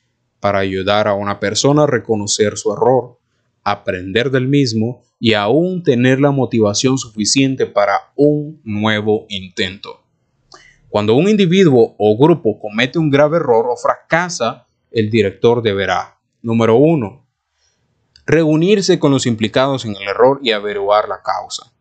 para 0.44 0.58
ayudar 0.58 1.08
a 1.08 1.14
una 1.14 1.40
persona 1.40 1.84
a 1.84 1.86
reconocer 1.86 2.58
su 2.58 2.70
error, 2.70 3.16
aprender 3.62 4.30
del 4.30 4.46
mismo 4.46 5.02
y 5.18 5.32
aún 5.32 5.82
tener 5.82 6.20
la 6.20 6.32
motivación 6.32 6.98
suficiente 6.98 7.64
para 7.64 8.12
un 8.14 8.60
nuevo 8.62 9.24
intento. 9.30 10.02
Cuando 10.90 11.14
un 11.14 11.30
individuo 11.30 11.94
o 11.96 12.18
grupo 12.18 12.58
comete 12.58 12.98
un 12.98 13.08
grave 13.08 13.38
error 13.38 13.64
o 13.70 13.76
fracasa, 13.78 14.66
el 14.90 15.08
director 15.08 15.62
deberá, 15.62 16.18
número 16.42 16.76
uno, 16.76 17.26
reunirse 18.26 18.98
con 18.98 19.12
los 19.12 19.24
implicados 19.24 19.86
en 19.86 19.96
el 19.96 20.02
error 20.06 20.40
y 20.42 20.52
averiguar 20.52 21.08
la 21.08 21.22
causa. 21.22 21.72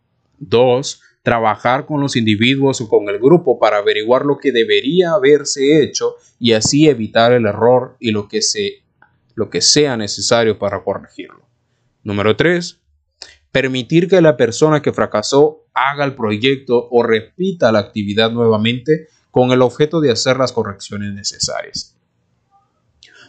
Trabajar 1.24 1.86
con 1.86 2.02
los 2.02 2.18
individuos 2.18 2.82
o 2.82 2.90
con 2.90 3.08
el 3.08 3.18
grupo 3.18 3.58
para 3.58 3.78
averiguar 3.78 4.26
lo 4.26 4.38
que 4.38 4.52
debería 4.52 5.14
haberse 5.14 5.82
hecho 5.82 6.16
y 6.38 6.52
así 6.52 6.90
evitar 6.90 7.32
el 7.32 7.46
error 7.46 7.96
y 8.00 8.12
lo 8.12 8.28
que, 8.28 8.42
lo 9.34 9.50
que 9.50 9.62
sea 9.62 9.96
necesario 9.96 10.60
para 10.60 10.84
corregirlo. 10.84 11.48
Número 12.04 12.36
3. 12.36 12.78
Permitir 13.52 14.10
que 14.10 14.20
la 14.20 14.36
persona 14.36 14.82
que 14.82 14.92
fracasó 14.92 15.64
haga 15.74 16.04
el 16.04 16.14
proyecto 16.14 16.90
o 16.92 17.04
repita 17.04 17.72
la 17.72 17.80
actividad 17.80 18.30
nuevamente 18.32 19.08
con 19.32 19.52
el 19.52 19.62
objeto 19.62 20.02
de 20.02 20.12
hacer 20.12 20.38
las 20.38 20.52
correcciones 20.52 21.14
necesarias. 21.14 21.96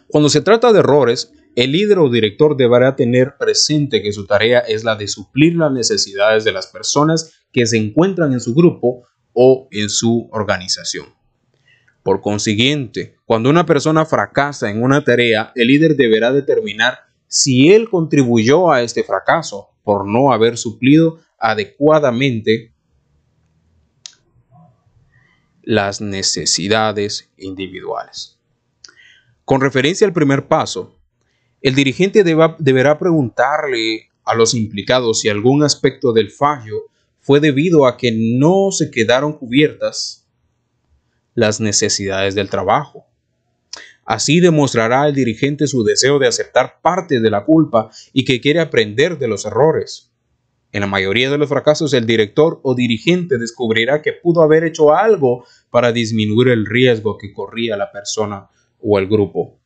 Cuando 0.08 0.28
se 0.28 0.40
trata 0.40 0.72
de 0.72 0.80
errores, 0.80 1.32
el 1.56 1.72
líder 1.72 1.98
o 1.98 2.10
director 2.10 2.56
deberá 2.56 2.96
tener 2.96 3.36
presente 3.38 4.02
que 4.02 4.12
su 4.12 4.26
tarea 4.26 4.60
es 4.60 4.84
la 4.84 4.96
de 4.96 5.08
suplir 5.08 5.54
las 5.54 5.72
necesidades 5.72 6.44
de 6.44 6.52
las 6.52 6.66
personas 6.66 7.32
que 7.52 7.66
se 7.66 7.76
encuentran 7.76 8.32
en 8.32 8.40
su 8.40 8.54
grupo 8.54 9.06
o 9.32 9.68
en 9.70 9.88
su 9.88 10.28
organización. 10.32 11.06
Por 12.02 12.20
consiguiente, 12.20 13.16
cuando 13.24 13.50
una 13.50 13.64
persona 13.64 14.04
fracasa 14.04 14.70
en 14.70 14.82
una 14.82 15.04
tarea, 15.04 15.52
el 15.54 15.68
líder 15.68 15.96
deberá 15.96 16.32
determinar 16.32 16.98
si 17.28 17.72
él 17.72 17.88
contribuyó 17.88 18.70
a 18.70 18.82
este 18.82 19.02
fracaso 19.04 19.70
por 19.82 20.06
no 20.06 20.32
haber 20.32 20.58
suplido 20.58 21.20
adecuadamente 21.38 22.74
las 25.62 26.00
necesidades 26.00 27.30
individuales. 27.36 28.38
Con 29.44 29.60
referencia 29.60 30.06
al 30.06 30.12
primer 30.12 30.46
paso, 30.46 30.98
el 31.64 31.74
dirigente 31.74 32.24
deberá 32.24 32.98
preguntarle 32.98 34.10
a 34.22 34.34
los 34.34 34.52
implicados 34.52 35.20
si 35.20 35.30
algún 35.30 35.62
aspecto 35.62 36.12
del 36.12 36.30
fallo 36.30 36.90
fue 37.20 37.40
debido 37.40 37.86
a 37.86 37.96
que 37.96 38.12
no 38.12 38.70
se 38.70 38.90
quedaron 38.90 39.32
cubiertas 39.32 40.28
las 41.32 41.60
necesidades 41.60 42.34
del 42.34 42.50
trabajo. 42.50 43.06
Así 44.04 44.40
demostrará 44.40 45.08
el 45.08 45.14
dirigente 45.14 45.66
su 45.66 45.84
deseo 45.84 46.18
de 46.18 46.26
aceptar 46.26 46.82
parte 46.82 47.20
de 47.20 47.30
la 47.30 47.46
culpa 47.46 47.90
y 48.12 48.26
que 48.26 48.42
quiere 48.42 48.60
aprender 48.60 49.16
de 49.16 49.28
los 49.28 49.46
errores. 49.46 50.12
En 50.70 50.82
la 50.82 50.86
mayoría 50.86 51.30
de 51.30 51.38
los 51.38 51.48
fracasos 51.48 51.94
el 51.94 52.04
director 52.04 52.60
o 52.62 52.74
dirigente 52.74 53.38
descubrirá 53.38 54.02
que 54.02 54.12
pudo 54.12 54.42
haber 54.42 54.64
hecho 54.64 54.94
algo 54.94 55.46
para 55.70 55.92
disminuir 55.92 56.48
el 56.48 56.66
riesgo 56.66 57.16
que 57.16 57.32
corría 57.32 57.78
la 57.78 57.90
persona 57.90 58.50
o 58.82 58.98
el 58.98 59.08
grupo. 59.08 59.63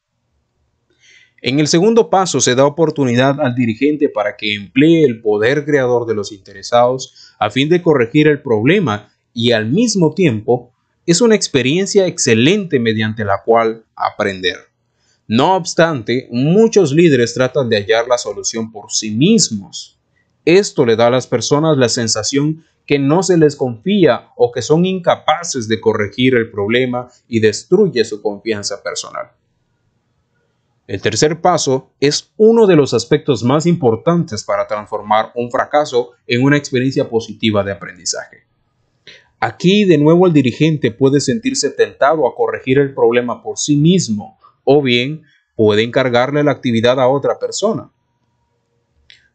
En 1.40 1.60
el 1.60 1.68
segundo 1.68 2.10
paso 2.10 2.40
se 2.40 2.56
da 2.56 2.66
oportunidad 2.66 3.40
al 3.40 3.54
dirigente 3.54 4.08
para 4.08 4.36
que 4.36 4.54
emplee 4.54 5.04
el 5.04 5.20
poder 5.20 5.64
creador 5.64 6.04
de 6.06 6.14
los 6.14 6.32
interesados 6.32 7.34
a 7.38 7.48
fin 7.50 7.68
de 7.68 7.80
corregir 7.80 8.26
el 8.26 8.42
problema 8.42 9.12
y 9.32 9.52
al 9.52 9.66
mismo 9.66 10.14
tiempo 10.14 10.72
es 11.06 11.20
una 11.20 11.36
experiencia 11.36 12.06
excelente 12.06 12.80
mediante 12.80 13.24
la 13.24 13.42
cual 13.44 13.84
aprender. 13.94 14.56
No 15.28 15.54
obstante, 15.54 16.26
muchos 16.32 16.92
líderes 16.92 17.34
tratan 17.34 17.68
de 17.68 17.76
hallar 17.76 18.08
la 18.08 18.18
solución 18.18 18.72
por 18.72 18.90
sí 18.90 19.12
mismos. 19.12 19.96
Esto 20.44 20.84
le 20.84 20.96
da 20.96 21.06
a 21.06 21.10
las 21.10 21.26
personas 21.26 21.78
la 21.78 21.88
sensación 21.88 22.64
que 22.84 22.98
no 22.98 23.22
se 23.22 23.36
les 23.36 23.54
confía 23.54 24.30
o 24.36 24.50
que 24.50 24.62
son 24.62 24.86
incapaces 24.86 25.68
de 25.68 25.80
corregir 25.80 26.34
el 26.34 26.50
problema 26.50 27.08
y 27.28 27.38
destruye 27.38 28.04
su 28.04 28.20
confianza 28.22 28.82
personal. 28.82 29.37
El 30.88 31.02
tercer 31.02 31.42
paso 31.42 31.92
es 32.00 32.32
uno 32.38 32.66
de 32.66 32.74
los 32.74 32.94
aspectos 32.94 33.44
más 33.44 33.66
importantes 33.66 34.42
para 34.42 34.66
transformar 34.66 35.32
un 35.34 35.50
fracaso 35.50 36.12
en 36.26 36.42
una 36.42 36.56
experiencia 36.56 37.10
positiva 37.10 37.62
de 37.62 37.72
aprendizaje. 37.72 38.46
Aquí 39.38 39.84
de 39.84 39.98
nuevo 39.98 40.26
el 40.26 40.32
dirigente 40.32 40.90
puede 40.90 41.20
sentirse 41.20 41.68
tentado 41.68 42.26
a 42.26 42.34
corregir 42.34 42.78
el 42.78 42.94
problema 42.94 43.42
por 43.42 43.58
sí 43.58 43.76
mismo 43.76 44.38
o 44.64 44.80
bien 44.80 45.24
puede 45.56 45.82
encargarle 45.82 46.42
la 46.42 46.52
actividad 46.52 46.98
a 46.98 47.08
otra 47.08 47.38
persona. 47.38 47.92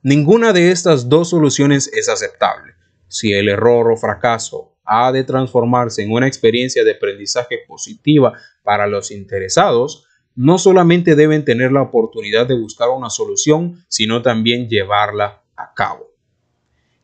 Ninguna 0.01 0.53
de 0.53 0.71
estas 0.71 1.07
dos 1.07 1.29
soluciones 1.29 1.87
es 1.93 2.09
aceptable. 2.09 2.73
Si 3.07 3.31
el 3.31 3.47
error 3.47 3.91
o 3.91 3.95
fracaso 3.95 4.75
ha 4.83 5.11
de 5.11 5.23
transformarse 5.23 6.01
en 6.01 6.11
una 6.13 6.27
experiencia 6.27 6.83
de 6.83 6.93
aprendizaje 6.93 7.59
positiva 7.67 8.33
para 8.63 8.87
los 8.87 9.11
interesados, 9.11 10.07
no 10.35 10.57
solamente 10.57 11.15
deben 11.15 11.45
tener 11.45 11.71
la 11.71 11.81
oportunidad 11.81 12.47
de 12.47 12.59
buscar 12.59 12.89
una 12.89 13.09
solución, 13.09 13.85
sino 13.87 14.21
también 14.21 14.67
llevarla 14.67 15.43
a 15.55 15.73
cabo. 15.73 16.07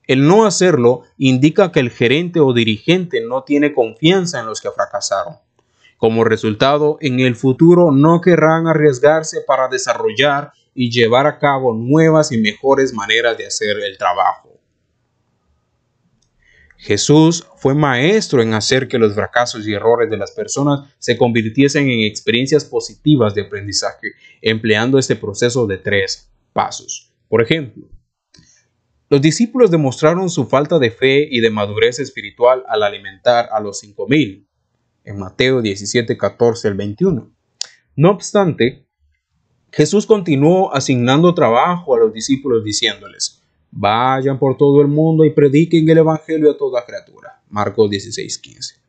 El 0.08 0.28
no 0.28 0.46
hacerlo 0.46 1.04
indica 1.18 1.72
que 1.72 1.80
el 1.80 1.92
gerente 1.92 2.40
o 2.40 2.54
dirigente 2.54 3.22
no 3.22 3.44
tiene 3.44 3.74
confianza 3.74 4.40
en 4.40 4.48
los 4.48 4.60
que 4.60 4.72
fracasaron. 4.72 5.36
Como 5.98 6.24
resultado, 6.24 6.98
en 7.02 7.20
el 7.20 7.36
futuro 7.36 7.92
no 7.92 8.22
querrán 8.22 8.68
arriesgarse 8.68 9.42
para 9.46 9.68
desarrollar 9.68 10.52
y 10.74 10.90
llevar 10.90 11.28
a 11.28 11.38
cabo 11.38 11.74
nuevas 11.74 12.32
y 12.32 12.38
mejores 12.38 12.94
maneras 12.94 13.38
de 13.38 13.46
hacer 13.46 13.78
el 13.82 13.98
trabajo. 13.98 14.59
Jesús 16.82 17.46
fue 17.58 17.76
maestro 17.76 18.42
en 18.42 18.54
hacer 18.54 18.88
que 18.88 18.98
los 18.98 19.14
fracasos 19.14 19.68
y 19.68 19.74
errores 19.74 20.10
de 20.10 20.16
las 20.16 20.32
personas 20.32 20.90
se 20.98 21.18
convirtiesen 21.18 21.90
en 21.90 22.06
experiencias 22.06 22.64
positivas 22.64 23.36
de 23.36 23.42
aprendizaje, 23.42 24.14
empleando 24.42 24.98
este 24.98 25.18
proceso 25.18 25.68
de 25.68 25.78
tres 25.78 26.32
pasos. 26.54 27.12
Por 27.28 27.42
ejemplo, 27.42 27.90
los 29.10 29.20
discípulos 29.20 29.72
demostraron 29.72 30.30
su 30.30 30.46
falta 30.46 30.80
de 30.80 30.90
fe 30.90 31.28
y 31.30 31.42
de 31.42 31.50
madurez 31.50 32.00
espiritual 32.00 32.64
al 32.70 32.84
alimentar 32.84 33.50
a 33.52 33.60
los 33.60 33.80
cinco 33.80 34.08
mil, 34.08 34.48
en 35.04 35.20
Mateo 35.20 35.62
17, 35.62 36.18
14 36.18 36.70
al 36.70 36.76
21. 36.76 37.30
No 37.98 38.10
obstante, 38.10 38.88
Jesús 39.74 40.06
continuó 40.06 40.74
asignando 40.74 41.34
trabajo 41.34 41.94
a 41.94 42.00
los 42.00 42.14
discípulos 42.14 42.64
diciéndoles, 42.64 43.39
Vayan 43.72 44.40
por 44.40 44.58
todo 44.58 44.82
el 44.82 44.88
mundo 44.88 45.24
y 45.26 45.32
prediquen 45.32 45.88
el 45.90 46.00
Evangelio 46.00 46.52
a 46.52 46.58
toda 46.58 46.86
criatura. 46.86 47.42
Marcos 47.50 47.90
16:15. 47.90 48.80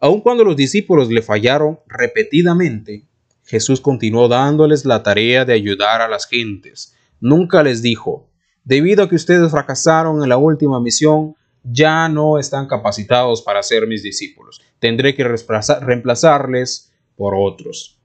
Aun 0.00 0.20
cuando 0.20 0.44
los 0.44 0.56
discípulos 0.56 1.08
le 1.08 1.22
fallaron 1.22 1.80
repetidamente, 1.86 3.06
Jesús 3.44 3.80
continuó 3.80 4.28
dándoles 4.28 4.84
la 4.84 5.02
tarea 5.02 5.44
de 5.44 5.52
ayudar 5.52 6.02
a 6.02 6.08
las 6.08 6.26
gentes. 6.26 6.94
Nunca 7.20 7.62
les 7.62 7.80
dijo, 7.80 8.28
debido 8.64 9.04
a 9.04 9.08
que 9.08 9.14
ustedes 9.14 9.50
fracasaron 9.50 10.22
en 10.22 10.28
la 10.28 10.36
última 10.36 10.80
misión, 10.80 11.36
ya 11.62 12.08
no 12.08 12.38
están 12.38 12.66
capacitados 12.66 13.42
para 13.42 13.62
ser 13.62 13.86
mis 13.86 14.02
discípulos. 14.02 14.60
Tendré 14.78 15.14
que 15.14 15.24
reemplazarles 15.24 16.92
por 17.16 17.34
otros. 17.34 17.98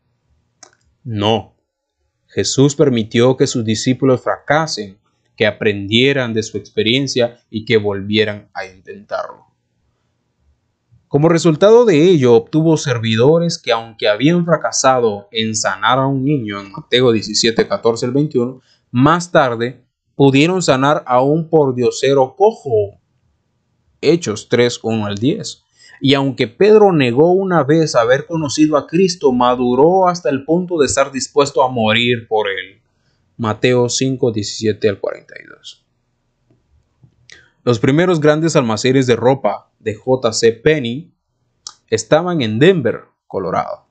No. 1.03 1.55
Jesús 2.27 2.75
permitió 2.75 3.35
que 3.35 3.47
sus 3.47 3.65
discípulos 3.65 4.21
fracasen 4.21 4.97
que 5.41 5.47
aprendieran 5.47 6.35
de 6.35 6.43
su 6.43 6.59
experiencia 6.59 7.39
y 7.49 7.65
que 7.65 7.77
volvieran 7.77 8.51
a 8.53 8.67
intentarlo. 8.67 9.47
Como 11.07 11.29
resultado 11.29 11.83
de 11.83 12.09
ello, 12.09 12.35
obtuvo 12.35 12.77
servidores 12.77 13.57
que, 13.59 13.71
aunque 13.71 14.07
habían 14.07 14.45
fracasado 14.45 15.29
en 15.31 15.55
sanar 15.55 15.97
a 15.97 16.05
un 16.05 16.23
niño 16.23 16.61
en 16.61 16.71
Mateo 16.71 17.11
17, 17.11 17.67
14 17.67 18.05
al 18.05 18.11
21, 18.11 18.61
más 18.91 19.31
tarde 19.31 19.83
pudieron 20.13 20.61
sanar 20.61 21.03
a 21.07 21.23
un 21.23 21.49
pordiosero 21.49 22.35
cojo. 22.35 22.99
Hechos 23.99 24.47
3, 24.47 24.79
1 24.83 25.05
al 25.07 25.17
10. 25.17 25.63
Y 26.01 26.13
aunque 26.13 26.49
Pedro 26.49 26.93
negó 26.93 27.31
una 27.31 27.63
vez 27.63 27.95
haber 27.95 28.27
conocido 28.27 28.77
a 28.77 28.85
Cristo, 28.85 29.31
maduró 29.31 30.07
hasta 30.07 30.29
el 30.29 30.45
punto 30.45 30.77
de 30.77 30.85
estar 30.85 31.11
dispuesto 31.11 31.63
a 31.63 31.67
morir 31.67 32.27
por 32.27 32.47
él. 32.47 32.80
Mateo 33.41 33.89
5, 33.89 34.31
17 34.33 34.87
al 34.87 34.99
42. 34.99 35.83
Los 37.63 37.79
primeros 37.79 38.19
grandes 38.19 38.55
almacenes 38.55 39.07
de 39.07 39.15
ropa 39.15 39.71
de 39.79 39.95
JC 39.95 40.61
Penney 40.61 41.11
estaban 41.87 42.43
en 42.43 42.59
Denver, 42.59 43.05
Colorado. 43.25 43.87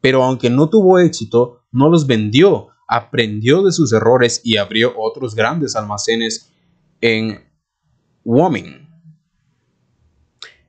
Pero 0.00 0.24
aunque 0.24 0.50
no 0.50 0.68
tuvo 0.68 0.98
éxito, 0.98 1.62
no 1.70 1.88
los 1.88 2.08
vendió, 2.08 2.70
aprendió 2.88 3.62
de 3.62 3.70
sus 3.70 3.92
errores 3.92 4.40
y 4.42 4.56
abrió 4.56 4.92
otros 4.98 5.36
grandes 5.36 5.76
almacenes 5.76 6.50
en 7.00 7.48
Wyoming. 8.24 8.88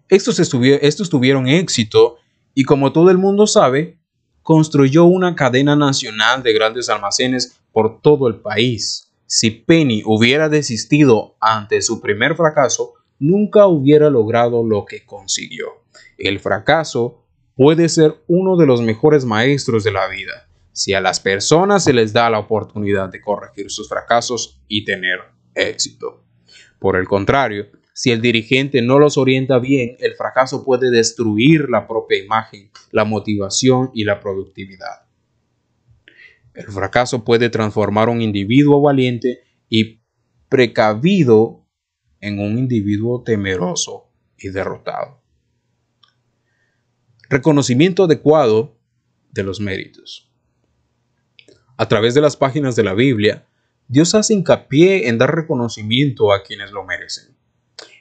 Estos, 0.09 0.39
estos 0.39 1.09
tuvieron 1.09 1.47
éxito 1.47 2.17
y 2.53 2.65
como 2.65 2.93
todo 2.93 3.09
el 3.09 3.17
mundo 3.17 3.47
sabe, 3.47 3.99
construyó 4.43 5.05
una 5.05 5.35
cadena 5.35 5.75
nacional 5.75 6.43
de 6.43 6.53
grandes 6.53 6.87
almacenes 6.87 7.60
por 7.71 8.01
todo 8.01 8.27
el 8.27 8.41
país. 8.41 9.11
Si 9.25 9.49
Penny 9.49 10.03
hubiera 10.05 10.49
desistido 10.49 11.35
ante 11.39 11.81
su 11.81 12.01
primer 12.01 12.35
fracaso, 12.35 12.93
nunca 13.19 13.67
hubiera 13.67 14.09
logrado 14.09 14.63
lo 14.63 14.85
que 14.85 15.05
consiguió. 15.05 15.83
El 16.17 16.39
fracaso 16.39 17.23
puede 17.55 17.89
ser 17.89 18.15
uno 18.27 18.57
de 18.57 18.65
los 18.65 18.81
mejores 18.81 19.25
maestros 19.25 19.83
de 19.83 19.91
la 19.91 20.07
vida, 20.07 20.47
si 20.73 20.93
a 20.93 21.01
las 21.01 21.19
personas 21.19 21.83
se 21.83 21.93
les 21.93 22.13
da 22.13 22.29
la 22.29 22.39
oportunidad 22.39 23.09
de 23.09 23.21
corregir 23.21 23.69
sus 23.69 23.87
fracasos 23.87 24.61
y 24.67 24.83
tener 24.83 25.19
éxito. 25.53 26.23
Por 26.79 26.97
el 26.97 27.07
contrario, 27.07 27.67
si 27.93 28.11
el 28.11 28.21
dirigente 28.21 28.81
no 28.81 28.97
los 28.97 29.17
orienta 29.17 29.59
bien, 29.59 29.95
el 29.99 30.15
fracaso 30.15 30.63
puede 30.63 30.89
destruir 30.89 31.69
la 31.69 31.87
propia 31.87 32.17
imagen, 32.17 32.71
la 32.91 33.05
motivación 33.05 33.91
y 33.93 34.05
la 34.05 34.19
productividad. 34.19 35.05
El 36.53 36.67
fracaso 36.67 37.23
puede 37.23 37.49
transformar 37.49 38.09
un 38.09 38.21
individuo 38.21 38.81
valiente 38.81 39.41
y 39.69 40.01
precavido 40.49 41.65
en 42.19 42.39
un 42.39 42.57
individuo 42.57 43.23
temeroso 43.23 44.09
y 44.37 44.49
derrotado. 44.49 45.21
Reconocimiento 47.29 48.03
adecuado 48.03 48.77
de 49.31 49.43
los 49.43 49.59
méritos. 49.61 50.29
A 51.77 51.87
través 51.87 52.13
de 52.13 52.21
las 52.21 52.35
páginas 52.35 52.75
de 52.75 52.83
la 52.83 52.93
Biblia, 52.93 53.47
Dios 53.87 54.13
hace 54.13 54.33
hincapié 54.33 55.07
en 55.07 55.17
dar 55.17 55.33
reconocimiento 55.33 56.33
a 56.33 56.43
quienes 56.43 56.71
lo 56.71 56.83
merecen. 56.83 57.35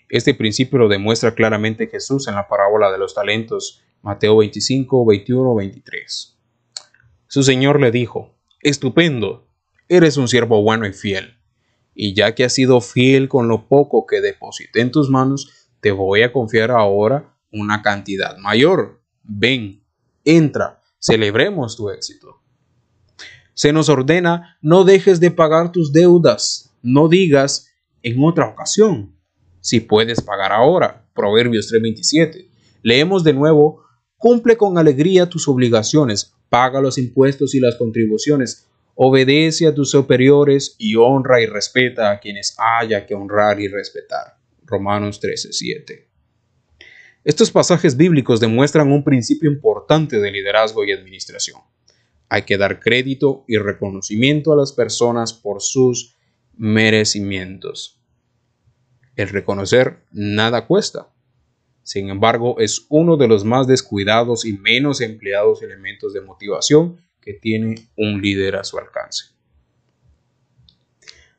Este 0.08 0.34
principio 0.34 0.80
lo 0.80 0.88
demuestra 0.88 1.34
claramente 1.34 1.86
Jesús 1.86 2.26
en 2.26 2.34
la 2.34 2.48
parábola 2.48 2.90
de 2.90 2.98
los 2.98 3.14
talentos, 3.14 3.82
Mateo 4.02 4.36
25, 4.38 5.06
21, 5.06 5.54
23. 5.54 6.38
Su 7.28 7.42
Señor 7.44 7.80
le 7.80 7.92
dijo, 7.92 8.39
Estupendo, 8.62 9.48
eres 9.88 10.18
un 10.18 10.28
siervo 10.28 10.62
bueno 10.62 10.86
y 10.86 10.92
fiel. 10.92 11.38
Y 11.94 12.14
ya 12.14 12.34
que 12.34 12.44
has 12.44 12.52
sido 12.52 12.82
fiel 12.82 13.26
con 13.28 13.48
lo 13.48 13.68
poco 13.68 14.06
que 14.06 14.20
deposité 14.20 14.82
en 14.82 14.90
tus 14.90 15.08
manos, 15.08 15.70
te 15.80 15.92
voy 15.92 16.22
a 16.22 16.32
confiar 16.32 16.70
ahora 16.70 17.34
una 17.50 17.80
cantidad 17.80 18.36
mayor. 18.36 19.00
Ven, 19.22 19.82
entra, 20.24 20.78
celebremos 20.98 21.74
tu 21.76 21.88
éxito. 21.88 22.42
Se 23.54 23.72
nos 23.72 23.88
ordena, 23.88 24.58
no 24.60 24.84
dejes 24.84 25.20
de 25.20 25.30
pagar 25.30 25.72
tus 25.72 25.92
deudas, 25.92 26.74
no 26.82 27.08
digas 27.08 27.68
en 28.02 28.22
otra 28.22 28.46
ocasión, 28.46 29.16
si 29.60 29.80
puedes 29.80 30.20
pagar 30.20 30.52
ahora. 30.52 31.06
Proverbios 31.14 31.72
3:27. 31.72 32.50
Leemos 32.82 33.24
de 33.24 33.32
nuevo, 33.32 33.84
cumple 34.18 34.58
con 34.58 34.76
alegría 34.76 35.30
tus 35.30 35.48
obligaciones, 35.48 36.34
paga 36.50 36.82
los 36.82 36.98
impuestos 36.98 37.54
y 37.54 37.60
las 37.60 37.76
contribuciones, 37.76 38.68
obedece 38.94 39.66
a 39.66 39.74
tus 39.74 39.90
superiores 39.90 40.74
y 40.76 40.96
honra 40.96 41.40
y 41.40 41.46
respeta 41.46 42.10
a 42.10 42.20
quienes 42.20 42.54
haya 42.58 43.06
que 43.06 43.14
honrar 43.14 43.58
y 43.58 43.68
respetar. 43.68 44.36
Romanos 44.66 45.20
13:7. 45.20 46.10
Estos 47.24 47.50
pasajes 47.50 47.96
bíblicos 47.96 48.40
demuestran 48.40 48.92
un 48.92 49.04
principio 49.04 49.50
importante 49.50 50.18
de 50.18 50.30
liderazgo 50.30 50.84
y 50.84 50.92
administración. 50.92 51.60
Hay 52.28 52.42
que 52.42 52.58
dar 52.58 52.80
crédito 52.80 53.44
y 53.48 53.56
reconocimiento 53.56 54.52
a 54.52 54.56
las 54.56 54.72
personas 54.72 55.32
por 55.32 55.60
sus 55.60 56.16
merecimientos. 56.56 58.00
El 59.16 59.28
reconocer 59.28 60.04
nada 60.12 60.66
cuesta. 60.66 61.08
Sin 61.90 62.08
embargo, 62.08 62.60
es 62.60 62.86
uno 62.88 63.16
de 63.16 63.26
los 63.26 63.44
más 63.44 63.66
descuidados 63.66 64.44
y 64.44 64.52
menos 64.52 65.00
empleados 65.00 65.60
elementos 65.60 66.12
de 66.12 66.20
motivación 66.20 66.98
que 67.20 67.32
tiene 67.34 67.88
un 67.96 68.22
líder 68.22 68.54
a 68.54 68.62
su 68.62 68.78
alcance. 68.78 69.24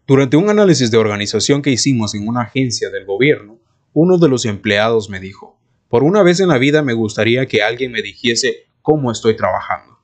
Durante 0.06 0.36
un 0.36 0.50
análisis 0.50 0.92
de 0.92 0.98
organización 0.98 1.62
que 1.62 1.70
hicimos 1.70 2.16
en 2.16 2.28
una 2.28 2.42
agencia 2.42 2.90
del 2.90 3.06
gobierno, 3.06 3.60
uno 3.94 4.18
de 4.18 4.28
los 4.28 4.44
empleados 4.44 5.10
me 5.10 5.22
dijo, 5.22 5.58
por 5.88 6.04
una 6.04 6.22
vez 6.22 6.42
en 6.42 6.50
la 6.50 6.58
vida 6.58 6.82
me 6.82 6.96
gustaría 6.96 7.46
que 7.46 7.62
alguien 7.64 7.94
me 7.94 8.02
dijese 8.02 8.66
cómo 8.82 9.10
estoy 9.10 9.38
trabajando. 9.38 10.00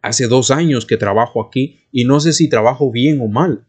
Hace 0.00 0.26
dos 0.26 0.50
años 0.50 0.86
que 0.86 0.96
trabajo 0.96 1.42
aquí 1.42 1.80
y 1.92 2.06
no 2.06 2.18
sé 2.20 2.32
si 2.32 2.48
trabajo 2.48 2.90
bien 2.90 3.20
o 3.20 3.28
mal. 3.28 3.66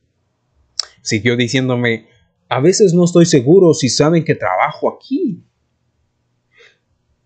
Siguió 1.01 1.35
diciéndome, 1.35 2.07
a 2.47 2.61
veces 2.61 2.93
no 2.93 3.03
estoy 3.03 3.25
seguro 3.25 3.73
si 3.73 3.89
saben 3.89 4.23
que 4.23 4.35
trabajo 4.35 4.89
aquí. 4.89 5.43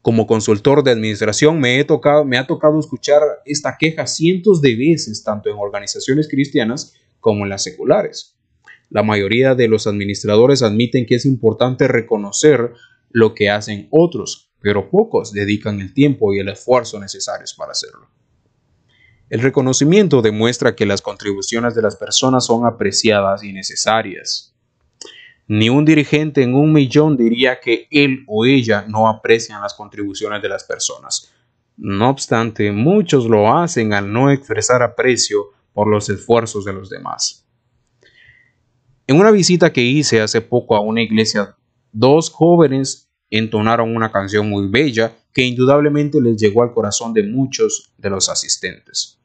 Como 0.02 0.26
consultor 0.26 0.84
de 0.84 0.92
administración 0.92 1.60
me, 1.60 1.80
he 1.80 1.84
tocado, 1.84 2.26
me 2.26 2.38
ha 2.38 2.48
tocado 2.48 2.80
escuchar 2.80 3.22
esta 3.46 3.78
queja 3.78 4.08
cientos 4.08 4.62
de 4.62 4.76
veces, 4.76 5.24
tanto 5.24 5.50
en 5.50 5.58
organizaciones 5.58 6.28
cristianas 6.28 6.94
como 7.20 7.44
en 7.44 7.50
las 7.50 7.64
seculares. 7.64 8.36
La 8.90 9.04
mayoría 9.04 9.54
de 9.54 9.68
los 9.68 9.88
administradores 9.88 10.64
admiten 10.64 11.06
que 11.06 11.16
es 11.16 11.26
importante 11.26 11.88
reconocer 11.88 12.74
lo 13.12 13.36
que 13.36 13.50
hacen 13.50 13.88
otros, 13.92 14.52
pero 14.60 14.90
pocos 14.90 15.32
dedican 15.32 15.80
el 15.80 15.94
tiempo 15.94 16.34
y 16.34 16.40
el 16.40 16.50
esfuerzo 16.50 17.00
necesarios 17.00 17.54
para 17.54 17.72
hacerlo. 17.72 18.10
El 19.30 19.42
reconocimiento 19.42 20.22
demuestra 20.22 20.76
que 20.76 20.86
las 20.86 21.02
contribuciones 21.02 21.74
de 21.74 21.82
las 21.82 21.96
personas 21.96 22.46
son 22.46 22.66
apreciadas 22.66 23.44
y 23.44 23.54
necesarias. 23.54 24.51
Ni 25.54 25.68
un 25.68 25.84
dirigente 25.84 26.44
en 26.44 26.56
un 26.56 26.72
millón 26.72 27.18
diría 27.18 27.60
que 27.60 27.86
él 27.92 28.24
o 28.26 28.46
ella 28.46 28.86
no 28.88 29.10
aprecian 29.10 29.62
las 29.62 29.74
contribuciones 29.74 30.42
de 30.42 30.48
las 30.48 30.64
personas. 30.64 31.30
No 31.76 32.10
obstante, 32.10 32.72
muchos 32.72 33.26
lo 33.26 33.54
hacen 33.54 33.92
al 33.92 34.14
no 34.14 34.32
expresar 34.32 34.82
aprecio 34.82 35.48
por 35.74 35.90
los 35.90 36.08
esfuerzos 36.08 36.64
de 36.64 36.72
los 36.72 36.90
demás. 36.90 37.46
En 39.08 39.20
una 39.20 39.30
visita 39.30 39.74
que 39.74 39.82
hice 39.82 40.22
hace 40.22 40.40
poco 40.40 40.78
a 40.78 40.80
una 40.80 41.02
iglesia, 41.02 41.58
dos 41.92 42.30
jóvenes 42.30 43.10
entonaron 43.30 43.94
una 43.94 44.10
canción 44.10 44.48
muy 44.48 44.70
bella 44.70 45.18
que 45.34 45.44
indudablemente 45.44 46.22
les 46.22 46.38
llegó 46.38 46.64
al 46.64 46.72
corazón 46.72 47.14
de 47.14 47.24
muchos 47.24 47.94
de 47.98 48.10
los 48.10 48.30
asistentes. 48.30 49.20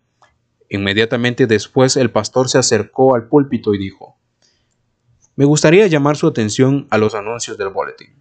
Inmediatamente 0.71 1.47
después 1.47 1.97
el 1.97 2.11
pastor 2.11 2.49
se 2.49 2.59
acercó 2.59 3.15
al 3.15 3.29
púlpito 3.29 3.73
y 3.75 3.79
dijo, 3.79 4.19
Me 5.37 5.44
gustaría 5.44 5.87
llamar 5.87 6.16
su 6.16 6.27
atención 6.27 6.87
a 6.90 6.99
los 6.99 7.14
anuncios 7.14 7.59
del 7.59 7.68
boletín. 7.68 8.14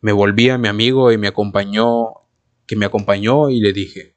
Me 0.00 0.12
volví 0.12 0.48
a 0.48 0.56
mi 0.56 0.66
amigo 0.66 1.12
y 1.12 1.18
me 1.18 1.28
acompañó, 1.28 2.14
que 2.66 2.74
me 2.74 2.86
acompañó 2.86 3.50
y 3.50 3.60
le 3.60 3.72
dije, 3.72 4.16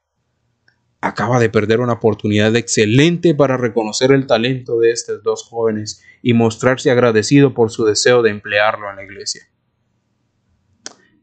acaba 1.01 1.39
de 1.39 1.49
perder 1.49 1.81
una 1.81 1.93
oportunidad 1.93 2.55
excelente 2.55 3.35
para 3.35 3.57
reconocer 3.57 4.11
el 4.11 4.27
talento 4.27 4.79
de 4.79 4.91
estos 4.91 5.23
dos 5.23 5.43
jóvenes 5.43 6.01
y 6.21 6.33
mostrarse 6.33 6.89
agradecido 6.89 7.53
por 7.53 7.69
su 7.69 7.83
deseo 7.83 8.21
de 8.21 8.29
emplearlo 8.29 8.89
en 8.89 8.95
la 8.95 9.03
iglesia. 9.03 9.43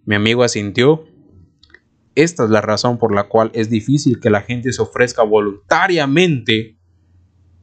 Mi 0.04 0.14
amigo 0.14 0.42
asintió 0.42 1.04
esta 2.14 2.42
es 2.42 2.50
la 2.50 2.60
razón 2.60 2.98
por 2.98 3.14
la 3.14 3.28
cual 3.28 3.52
es 3.54 3.70
difícil 3.70 4.18
que 4.18 4.28
la 4.28 4.42
gente 4.42 4.72
se 4.72 4.82
ofrezca 4.82 5.22
voluntariamente 5.22 6.76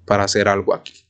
para 0.05 0.23
hacer 0.23 0.47
algo 0.47 0.73
aquí. 0.73 1.04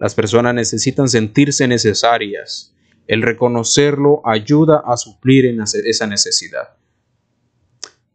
Las 0.00 0.14
personas 0.14 0.54
necesitan 0.54 1.10
sentirse 1.10 1.68
necesarias. 1.68 2.74
El 3.06 3.20
reconocerlo 3.20 4.22
ayuda 4.24 4.82
a 4.86 4.96
suplir 4.96 5.44
en 5.44 5.60
esa 5.60 6.06
necesidad. 6.06 6.70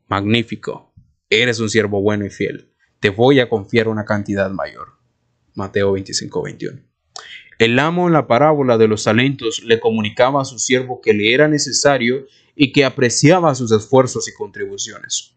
Magnífico. 0.08 0.91
Eres 1.30 1.60
un 1.60 1.69
siervo 1.69 2.02
bueno 2.02 2.26
y 2.26 2.32
fiel. 2.32 2.71
Te 3.00 3.12
voy 3.12 3.39
a 3.39 3.50
confiar 3.50 3.88
una 3.88 4.04
cantidad 4.04 4.50
mayor. 4.50 4.93
Mateo 5.54 5.91
25, 5.91 6.41
21. 6.41 6.82
El 7.60 7.78
amo 7.78 8.08
en 8.08 8.13
la 8.13 8.26
parábola 8.26 8.80
de 8.80 8.88
los 8.88 9.04
talentos 9.04 9.62
le 9.63 9.80
comunicaba 9.80 10.41
a 10.41 10.45
su 10.45 10.58
siervo 10.58 11.02
que 11.02 11.13
le 11.13 11.36
era 11.36 11.48
necesario 11.48 12.26
y 12.56 12.71
que 12.71 12.84
apreciaba 12.84 13.54
sus 13.54 13.71
esfuerzos 13.71 14.28
y 14.28 14.34
contribuciones. 14.34 15.35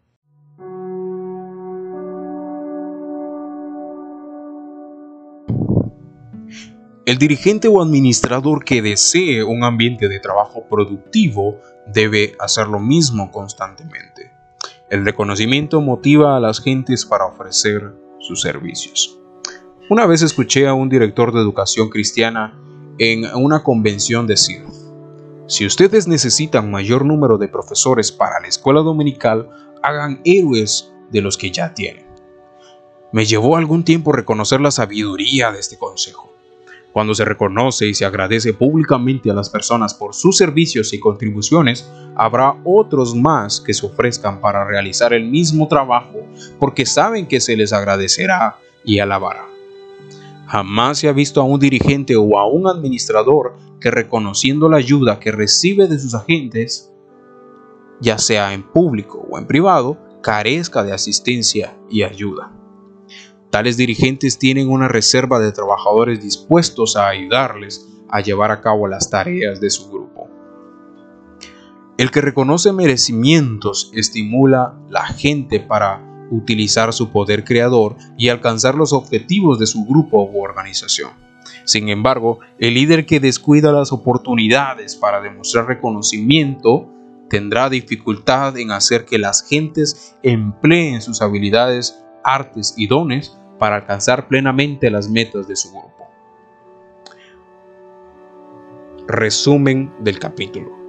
El 7.09 7.17
dirigente 7.17 7.67
o 7.67 7.81
administrador 7.81 8.63
que 8.63 8.83
desee 8.83 9.43
un 9.43 9.63
ambiente 9.63 10.07
de 10.07 10.19
trabajo 10.19 10.67
productivo 10.69 11.59
debe 11.87 12.35
hacer 12.37 12.67
lo 12.67 12.79
mismo 12.79 13.31
constantemente. 13.31 14.31
El 14.91 15.03
reconocimiento 15.03 15.81
motiva 15.81 16.37
a 16.37 16.39
las 16.39 16.61
gentes 16.61 17.07
para 17.07 17.25
ofrecer 17.25 17.95
sus 18.19 18.41
servicios. 18.41 19.17
Una 19.89 20.05
vez 20.05 20.21
escuché 20.21 20.67
a 20.67 20.75
un 20.75 20.87
director 20.87 21.33
de 21.33 21.39
educación 21.39 21.89
cristiana 21.89 22.55
en 22.99 23.25
una 23.33 23.63
convención 23.63 24.27
decir, 24.27 24.61
si 25.47 25.65
ustedes 25.65 26.07
necesitan 26.07 26.69
mayor 26.69 27.05
número 27.05 27.39
de 27.39 27.47
profesores 27.47 28.11
para 28.11 28.39
la 28.39 28.47
escuela 28.49 28.81
dominical, 28.81 29.49
hagan 29.81 30.21
héroes 30.25 30.93
de 31.09 31.21
los 31.21 31.39
que 31.39 31.49
ya 31.49 31.73
tienen. 31.73 32.05
Me 33.11 33.25
llevó 33.25 33.57
algún 33.57 33.83
tiempo 33.83 34.11
reconocer 34.11 34.61
la 34.61 34.69
sabiduría 34.69 35.51
de 35.51 35.57
este 35.57 35.79
consejo. 35.79 36.28
Cuando 36.91 37.13
se 37.13 37.23
reconoce 37.23 37.87
y 37.87 37.93
se 37.93 38.05
agradece 38.05 38.53
públicamente 38.53 39.29
a 39.29 39.33
las 39.33 39.49
personas 39.49 39.93
por 39.93 40.15
sus 40.15 40.37
servicios 40.37 40.91
y 40.93 40.99
contribuciones, 40.99 41.89
habrá 42.15 42.55
otros 42.63 43.15
más 43.15 43.61
que 43.61 43.73
se 43.73 43.85
ofrezcan 43.85 44.41
para 44.41 44.65
realizar 44.65 45.13
el 45.13 45.29
mismo 45.29 45.67
trabajo 45.67 46.25
porque 46.59 46.85
saben 46.85 47.27
que 47.27 47.39
se 47.39 47.55
les 47.55 47.73
agradecerá 47.73 48.57
y 48.83 48.99
alabará. 48.99 49.45
Jamás 50.47 50.97
se 50.97 51.07
ha 51.07 51.13
visto 51.13 51.41
a 51.41 51.43
un 51.43 51.59
dirigente 51.59 52.15
o 52.15 52.39
a 52.39 52.47
un 52.47 52.67
administrador 52.67 53.55
que 53.79 53.91
reconociendo 53.91 54.67
la 54.67 54.77
ayuda 54.77 55.19
que 55.19 55.31
recibe 55.31 55.87
de 55.87 55.99
sus 55.99 56.15
agentes, 56.15 56.91
ya 58.01 58.17
sea 58.17 58.53
en 58.53 58.63
público 58.63 59.27
o 59.29 59.37
en 59.37 59.45
privado, 59.45 59.97
carezca 60.21 60.83
de 60.83 60.91
asistencia 60.91 61.77
y 61.87 62.01
ayuda. 62.01 62.58
Tales 63.49 63.77
dirigentes 63.77 64.37
tienen 64.37 64.69
una 64.69 64.87
reserva 64.87 65.39
de 65.39 65.51
trabajadores 65.51 66.21
dispuestos 66.21 66.95
a 66.95 67.07
ayudarles 67.07 67.87
a 68.07 68.21
llevar 68.21 68.51
a 68.51 68.61
cabo 68.61 68.87
las 68.87 69.09
tareas 69.09 69.59
de 69.59 69.69
su 69.69 69.89
grupo. 69.89 70.29
El 71.97 72.11
que 72.11 72.21
reconoce 72.21 72.71
merecimientos 72.71 73.91
estimula 73.93 74.79
la 74.89 75.05
gente 75.05 75.59
para 75.59 76.27
utilizar 76.31 76.93
su 76.93 77.09
poder 77.11 77.43
creador 77.43 77.95
y 78.17 78.29
alcanzar 78.29 78.75
los 78.75 78.93
objetivos 78.93 79.57
de 79.57 79.65
su 79.65 79.83
grupo 79.85 80.23
u 80.23 80.41
organización. 80.43 81.11
Sin 81.65 81.89
embargo, 81.89 82.39
el 82.59 82.75
líder 82.75 83.05
que 83.05 83.19
descuida 83.19 83.71
las 83.71 83.91
oportunidades 83.91 84.95
para 84.95 85.21
demostrar 85.21 85.65
reconocimiento 85.65 86.87
tendrá 87.29 87.69
dificultad 87.69 88.57
en 88.57 88.71
hacer 88.71 89.05
que 89.05 89.17
las 89.17 89.47
gentes 89.47 90.15
empleen 90.23 91.01
sus 91.01 91.21
habilidades, 91.21 91.99
artes 92.23 92.75
y 92.77 92.87
dones 92.87 93.38
para 93.59 93.75
alcanzar 93.75 94.27
plenamente 94.27 94.89
las 94.89 95.09
metas 95.09 95.47
de 95.47 95.55
su 95.55 95.69
grupo. 95.69 96.07
Resumen 99.07 99.91
del 99.99 100.17
capítulo. 100.17 100.79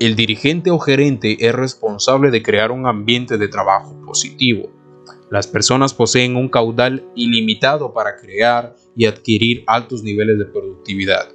El 0.00 0.16
dirigente 0.16 0.70
o 0.70 0.78
gerente 0.78 1.46
es 1.46 1.54
responsable 1.54 2.30
de 2.30 2.42
crear 2.42 2.72
un 2.72 2.86
ambiente 2.86 3.38
de 3.38 3.46
trabajo 3.46 3.94
positivo. 4.04 4.70
Las 5.30 5.46
personas 5.46 5.94
poseen 5.94 6.34
un 6.36 6.48
caudal 6.48 7.04
ilimitado 7.14 7.92
para 7.92 8.16
crear 8.16 8.74
y 8.96 9.06
adquirir 9.06 9.64
altos 9.66 10.02
niveles 10.02 10.38
de 10.38 10.46
productividad. 10.46 11.28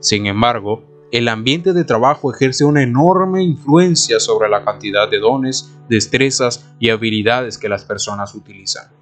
Sin 0.00 0.26
embargo, 0.26 0.84
el 1.12 1.28
ambiente 1.28 1.72
de 1.72 1.84
trabajo 1.84 2.32
ejerce 2.32 2.64
una 2.64 2.82
enorme 2.82 3.42
influencia 3.42 4.20
sobre 4.20 4.48
la 4.48 4.64
cantidad 4.64 5.10
de 5.10 5.18
dones, 5.18 5.74
destrezas 5.88 6.70
y 6.78 6.90
habilidades 6.90 7.58
que 7.58 7.68
las 7.68 7.84
personas 7.84 8.34
utilizan. 8.34 8.99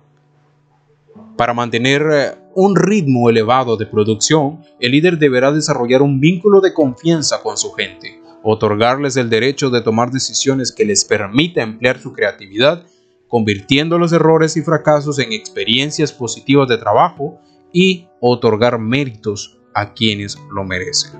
Para 1.38 1.54
mantener 1.54 2.02
eh, 2.10 2.34
un 2.56 2.74
ritmo 2.74 3.30
elevado 3.30 3.76
de 3.76 3.86
producción, 3.86 4.58
el 4.80 4.90
líder 4.90 5.18
deberá 5.18 5.52
desarrollar 5.52 6.02
un 6.02 6.18
vínculo 6.18 6.60
de 6.60 6.74
confianza 6.74 7.40
con 7.44 7.56
su 7.56 7.70
gente, 7.70 8.20
otorgarles 8.42 9.16
el 9.16 9.30
derecho 9.30 9.70
de 9.70 9.80
tomar 9.80 10.10
decisiones 10.10 10.72
que 10.72 10.84
les 10.84 11.04
permita 11.04 11.62
emplear 11.62 12.00
su 12.00 12.12
creatividad, 12.12 12.84
convirtiendo 13.28 14.00
los 14.00 14.12
errores 14.12 14.56
y 14.56 14.62
fracasos 14.62 15.20
en 15.20 15.32
experiencias 15.32 16.12
positivas 16.12 16.66
de 16.66 16.76
trabajo 16.76 17.38
y 17.72 18.08
otorgar 18.20 18.80
méritos 18.80 19.60
a 19.76 19.94
quienes 19.94 20.36
lo 20.52 20.64
merecen. 20.64 21.12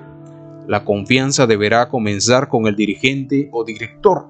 La 0.66 0.84
confianza 0.84 1.46
deberá 1.46 1.88
comenzar 1.88 2.48
con 2.48 2.66
el 2.66 2.74
dirigente 2.74 3.50
o 3.52 3.62
director, 3.62 4.26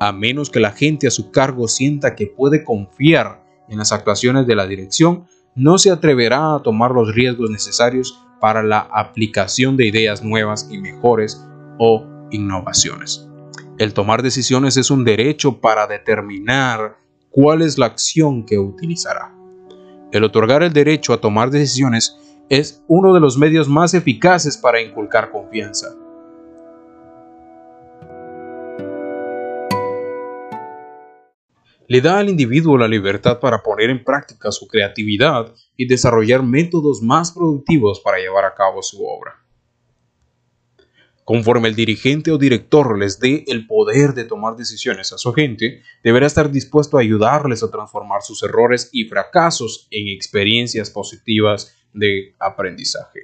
a 0.00 0.10
menos 0.10 0.48
que 0.48 0.58
la 0.58 0.70
gente 0.70 1.06
a 1.06 1.10
su 1.10 1.30
cargo 1.30 1.68
sienta 1.68 2.14
que 2.14 2.28
puede 2.28 2.64
confiar 2.64 3.42
en 3.72 3.78
las 3.78 3.90
actuaciones 3.90 4.46
de 4.46 4.54
la 4.54 4.66
dirección, 4.66 5.26
no 5.54 5.78
se 5.78 5.90
atreverá 5.90 6.54
a 6.54 6.62
tomar 6.62 6.92
los 6.92 7.14
riesgos 7.14 7.50
necesarios 7.50 8.18
para 8.40 8.62
la 8.62 8.80
aplicación 8.92 9.76
de 9.76 9.86
ideas 9.86 10.22
nuevas 10.22 10.68
y 10.70 10.78
mejores 10.78 11.44
o 11.78 12.06
innovaciones. 12.30 13.28
El 13.78 13.94
tomar 13.94 14.22
decisiones 14.22 14.76
es 14.76 14.90
un 14.90 15.04
derecho 15.04 15.60
para 15.60 15.86
determinar 15.86 16.96
cuál 17.30 17.62
es 17.62 17.78
la 17.78 17.86
acción 17.86 18.44
que 18.44 18.58
utilizará. 18.58 19.34
El 20.12 20.24
otorgar 20.24 20.62
el 20.62 20.72
derecho 20.72 21.14
a 21.14 21.20
tomar 21.20 21.50
decisiones 21.50 22.18
es 22.50 22.82
uno 22.86 23.14
de 23.14 23.20
los 23.20 23.38
medios 23.38 23.68
más 23.68 23.94
eficaces 23.94 24.58
para 24.58 24.82
inculcar 24.82 25.30
confianza. 25.30 25.88
Le 31.92 32.00
da 32.00 32.20
al 32.20 32.30
individuo 32.30 32.78
la 32.78 32.88
libertad 32.88 33.38
para 33.38 33.62
poner 33.62 33.90
en 33.90 34.02
práctica 34.02 34.50
su 34.50 34.66
creatividad 34.66 35.54
y 35.76 35.86
desarrollar 35.86 36.42
métodos 36.42 37.02
más 37.02 37.32
productivos 37.32 38.00
para 38.00 38.16
llevar 38.16 38.46
a 38.46 38.54
cabo 38.54 38.82
su 38.82 39.04
obra. 39.04 39.44
Conforme 41.22 41.68
el 41.68 41.74
dirigente 41.74 42.30
o 42.30 42.38
director 42.38 42.98
les 42.98 43.20
dé 43.20 43.44
el 43.46 43.66
poder 43.66 44.14
de 44.14 44.24
tomar 44.24 44.56
decisiones 44.56 45.12
a 45.12 45.18
su 45.18 45.34
gente, 45.34 45.82
deberá 46.02 46.26
estar 46.26 46.50
dispuesto 46.50 46.96
a 46.96 47.02
ayudarles 47.02 47.62
a 47.62 47.70
transformar 47.70 48.22
sus 48.22 48.42
errores 48.42 48.88
y 48.90 49.04
fracasos 49.04 49.86
en 49.90 50.08
experiencias 50.08 50.88
positivas 50.88 51.76
de 51.92 52.34
aprendizaje. 52.38 53.20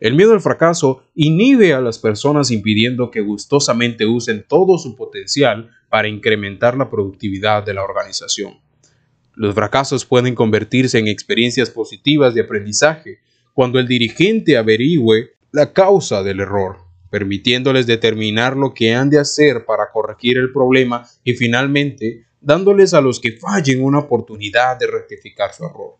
El 0.00 0.14
miedo 0.14 0.32
al 0.32 0.40
fracaso 0.40 1.02
inhibe 1.14 1.74
a 1.74 1.82
las 1.82 1.98
personas 1.98 2.50
impidiendo 2.50 3.10
que 3.10 3.20
gustosamente 3.20 4.06
usen 4.06 4.46
todo 4.48 4.78
su 4.78 4.96
potencial 4.96 5.70
para 5.96 6.08
incrementar 6.08 6.76
la 6.76 6.90
productividad 6.90 7.64
de 7.64 7.72
la 7.72 7.82
organización. 7.82 8.60
Los 9.34 9.54
fracasos 9.54 10.04
pueden 10.04 10.34
convertirse 10.34 10.98
en 10.98 11.08
experiencias 11.08 11.70
positivas 11.70 12.34
de 12.34 12.42
aprendizaje 12.42 13.20
cuando 13.54 13.78
el 13.78 13.88
dirigente 13.88 14.58
averigüe 14.58 15.30
la 15.52 15.72
causa 15.72 16.22
del 16.22 16.40
error 16.40 16.84
permitiéndoles 17.08 17.86
determinar 17.86 18.58
lo 18.58 18.74
que 18.74 18.94
han 18.94 19.08
de 19.08 19.18
hacer 19.18 19.64
para 19.64 19.90
corregir 19.90 20.36
el 20.36 20.52
problema 20.52 21.08
y 21.24 21.32
finalmente 21.32 22.26
dándoles 22.42 22.92
a 22.92 23.00
los 23.00 23.18
que 23.18 23.32
fallen 23.32 23.82
una 23.82 24.00
oportunidad 24.00 24.78
de 24.78 24.88
rectificar 24.88 25.54
su 25.54 25.64
error. 25.64 25.94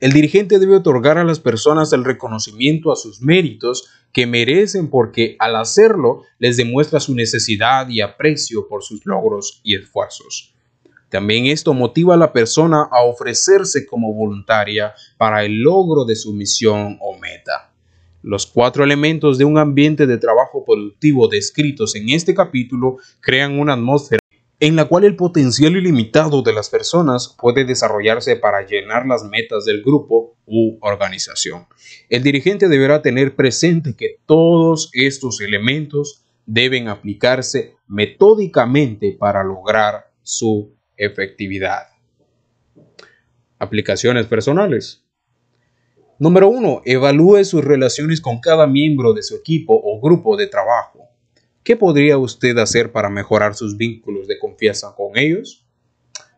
El 0.00 0.12
dirigente 0.12 0.60
debe 0.60 0.76
otorgar 0.76 1.18
a 1.18 1.24
las 1.24 1.40
personas 1.40 1.92
el 1.92 2.04
reconocimiento 2.04 2.92
a 2.92 2.96
sus 2.96 3.20
méritos 3.20 3.88
que 4.12 4.26
merecen 4.26 4.90
porque 4.90 5.34
al 5.40 5.56
hacerlo 5.56 6.22
les 6.38 6.56
demuestra 6.56 7.00
su 7.00 7.16
necesidad 7.16 7.88
y 7.88 8.00
aprecio 8.00 8.68
por 8.68 8.84
sus 8.84 9.04
logros 9.06 9.60
y 9.64 9.74
esfuerzos. 9.74 10.54
También 11.08 11.46
esto 11.46 11.74
motiva 11.74 12.14
a 12.14 12.18
la 12.18 12.32
persona 12.32 12.86
a 12.92 13.02
ofrecerse 13.02 13.86
como 13.86 14.14
voluntaria 14.14 14.94
para 15.16 15.44
el 15.44 15.62
logro 15.62 16.04
de 16.04 16.14
su 16.14 16.32
misión 16.32 16.96
o 17.00 17.18
meta. 17.18 17.72
Los 18.22 18.46
cuatro 18.46 18.84
elementos 18.84 19.36
de 19.36 19.46
un 19.46 19.58
ambiente 19.58 20.06
de 20.06 20.18
trabajo 20.18 20.64
productivo 20.64 21.26
descritos 21.26 21.96
en 21.96 22.10
este 22.10 22.34
capítulo 22.34 22.98
crean 23.20 23.58
una 23.58 23.72
atmósfera 23.72 24.20
en 24.60 24.74
la 24.74 24.86
cual 24.86 25.04
el 25.04 25.14
potencial 25.14 25.76
ilimitado 25.76 26.42
de 26.42 26.52
las 26.52 26.68
personas 26.68 27.36
puede 27.38 27.64
desarrollarse 27.64 28.36
para 28.36 28.66
llenar 28.66 29.06
las 29.06 29.22
metas 29.24 29.64
del 29.64 29.82
grupo 29.82 30.36
u 30.46 30.78
organización. 30.80 31.66
El 32.08 32.24
dirigente 32.24 32.68
deberá 32.68 33.00
tener 33.00 33.36
presente 33.36 33.94
que 33.94 34.16
todos 34.26 34.90
estos 34.94 35.40
elementos 35.40 36.24
deben 36.44 36.88
aplicarse 36.88 37.76
metódicamente 37.86 39.16
para 39.18 39.44
lograr 39.44 40.10
su 40.22 40.74
efectividad. 40.96 41.86
Aplicaciones 43.60 44.26
personales. 44.26 45.04
Número 46.18 46.48
1. 46.48 46.82
Evalúe 46.84 47.44
sus 47.44 47.64
relaciones 47.64 48.20
con 48.20 48.40
cada 48.40 48.66
miembro 48.66 49.12
de 49.12 49.22
su 49.22 49.36
equipo 49.36 49.80
o 49.80 50.00
grupo 50.00 50.36
de 50.36 50.48
trabajo. 50.48 51.07
¿Qué 51.68 51.76
podría 51.76 52.16
usted 52.16 52.56
hacer 52.56 52.92
para 52.92 53.10
mejorar 53.10 53.54
sus 53.54 53.76
vínculos 53.76 54.26
de 54.26 54.38
confianza 54.38 54.94
con 54.96 55.18
ellos? 55.18 55.66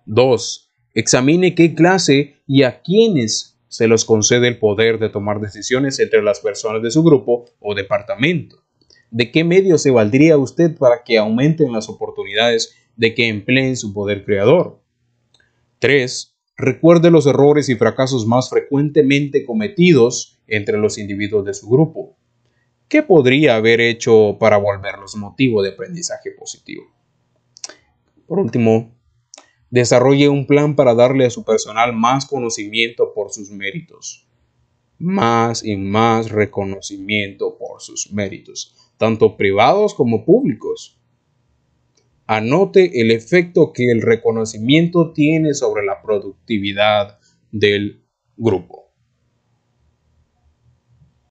2. 0.07 0.72
Examine 0.93 1.55
qué 1.55 1.72
clase 1.72 2.43
y 2.49 2.64
a 2.64 2.83
quiénes 2.83 3.57
se 3.68 3.87
les 3.87 4.05
concede 4.05 4.49
el 4.49 4.59
poder 4.59 4.99
de 4.99 5.09
tomar 5.09 5.41
decisiones 5.41 6.01
entre 6.01 6.20
las 6.20 6.41
personas 6.41 6.83
de 6.83 6.91
su 6.91 7.05
grupo 7.05 7.45
o 7.61 7.76
departamento. 7.76 8.64
¿De 9.12 9.31
qué 9.31 9.45
medio 9.45 9.78
se 9.78 9.93
valdría 9.93 10.37
usted 10.37 10.76
para 10.76 11.05
que 11.05 11.18
aumenten 11.18 11.70
las 11.70 11.89
oportunidades 11.89 12.74
de 12.97 13.14
que 13.14 13.28
empleen 13.28 13.76
su 13.76 13.95
poder 13.95 14.24
creador? 14.24 14.83
3. 15.78 16.35
Recuerde 16.57 17.12
los 17.12 17.28
errores 17.28 17.68
y 17.68 17.76
fracasos 17.76 18.26
más 18.26 18.51
frecuentemente 18.51 19.45
cometidos 19.45 20.41
entre 20.49 20.76
los 20.76 20.99
individuos 20.99 21.45
de 21.45 21.55
su 21.55 21.68
grupo. 21.68 22.16
¿Qué 22.91 23.05
podría 23.05 23.55
haber 23.55 23.80
hecho 23.80 24.36
para 24.41 24.57
volverlos 24.57 25.14
motivo 25.14 25.62
de 25.62 25.68
aprendizaje 25.68 26.32
positivo? 26.32 26.82
Por 28.26 28.41
último, 28.41 28.91
desarrolle 29.70 30.28
un 30.28 30.45
plan 30.45 30.74
para 30.74 30.93
darle 30.93 31.24
a 31.24 31.30
su 31.30 31.45
personal 31.45 31.93
más 31.93 32.26
conocimiento 32.26 33.14
por 33.14 33.32
sus 33.32 33.53
méritos. 33.53 34.26
Más 34.99 35.64
y 35.64 35.76
más 35.76 36.32
reconocimiento 36.32 37.57
por 37.59 37.80
sus 37.80 38.12
méritos, 38.12 38.74
tanto 38.99 39.36
privados 39.36 39.95
como 39.95 40.24
públicos. 40.24 41.01
Anote 42.26 43.01
el 43.01 43.12
efecto 43.12 43.72
que 43.72 43.88
el 43.93 44.03
reconocimiento 44.03 45.12
tiene 45.12 45.55
sobre 45.55 45.84
la 45.84 46.03
productividad 46.03 47.20
del 47.53 48.03
grupo. 48.36 48.89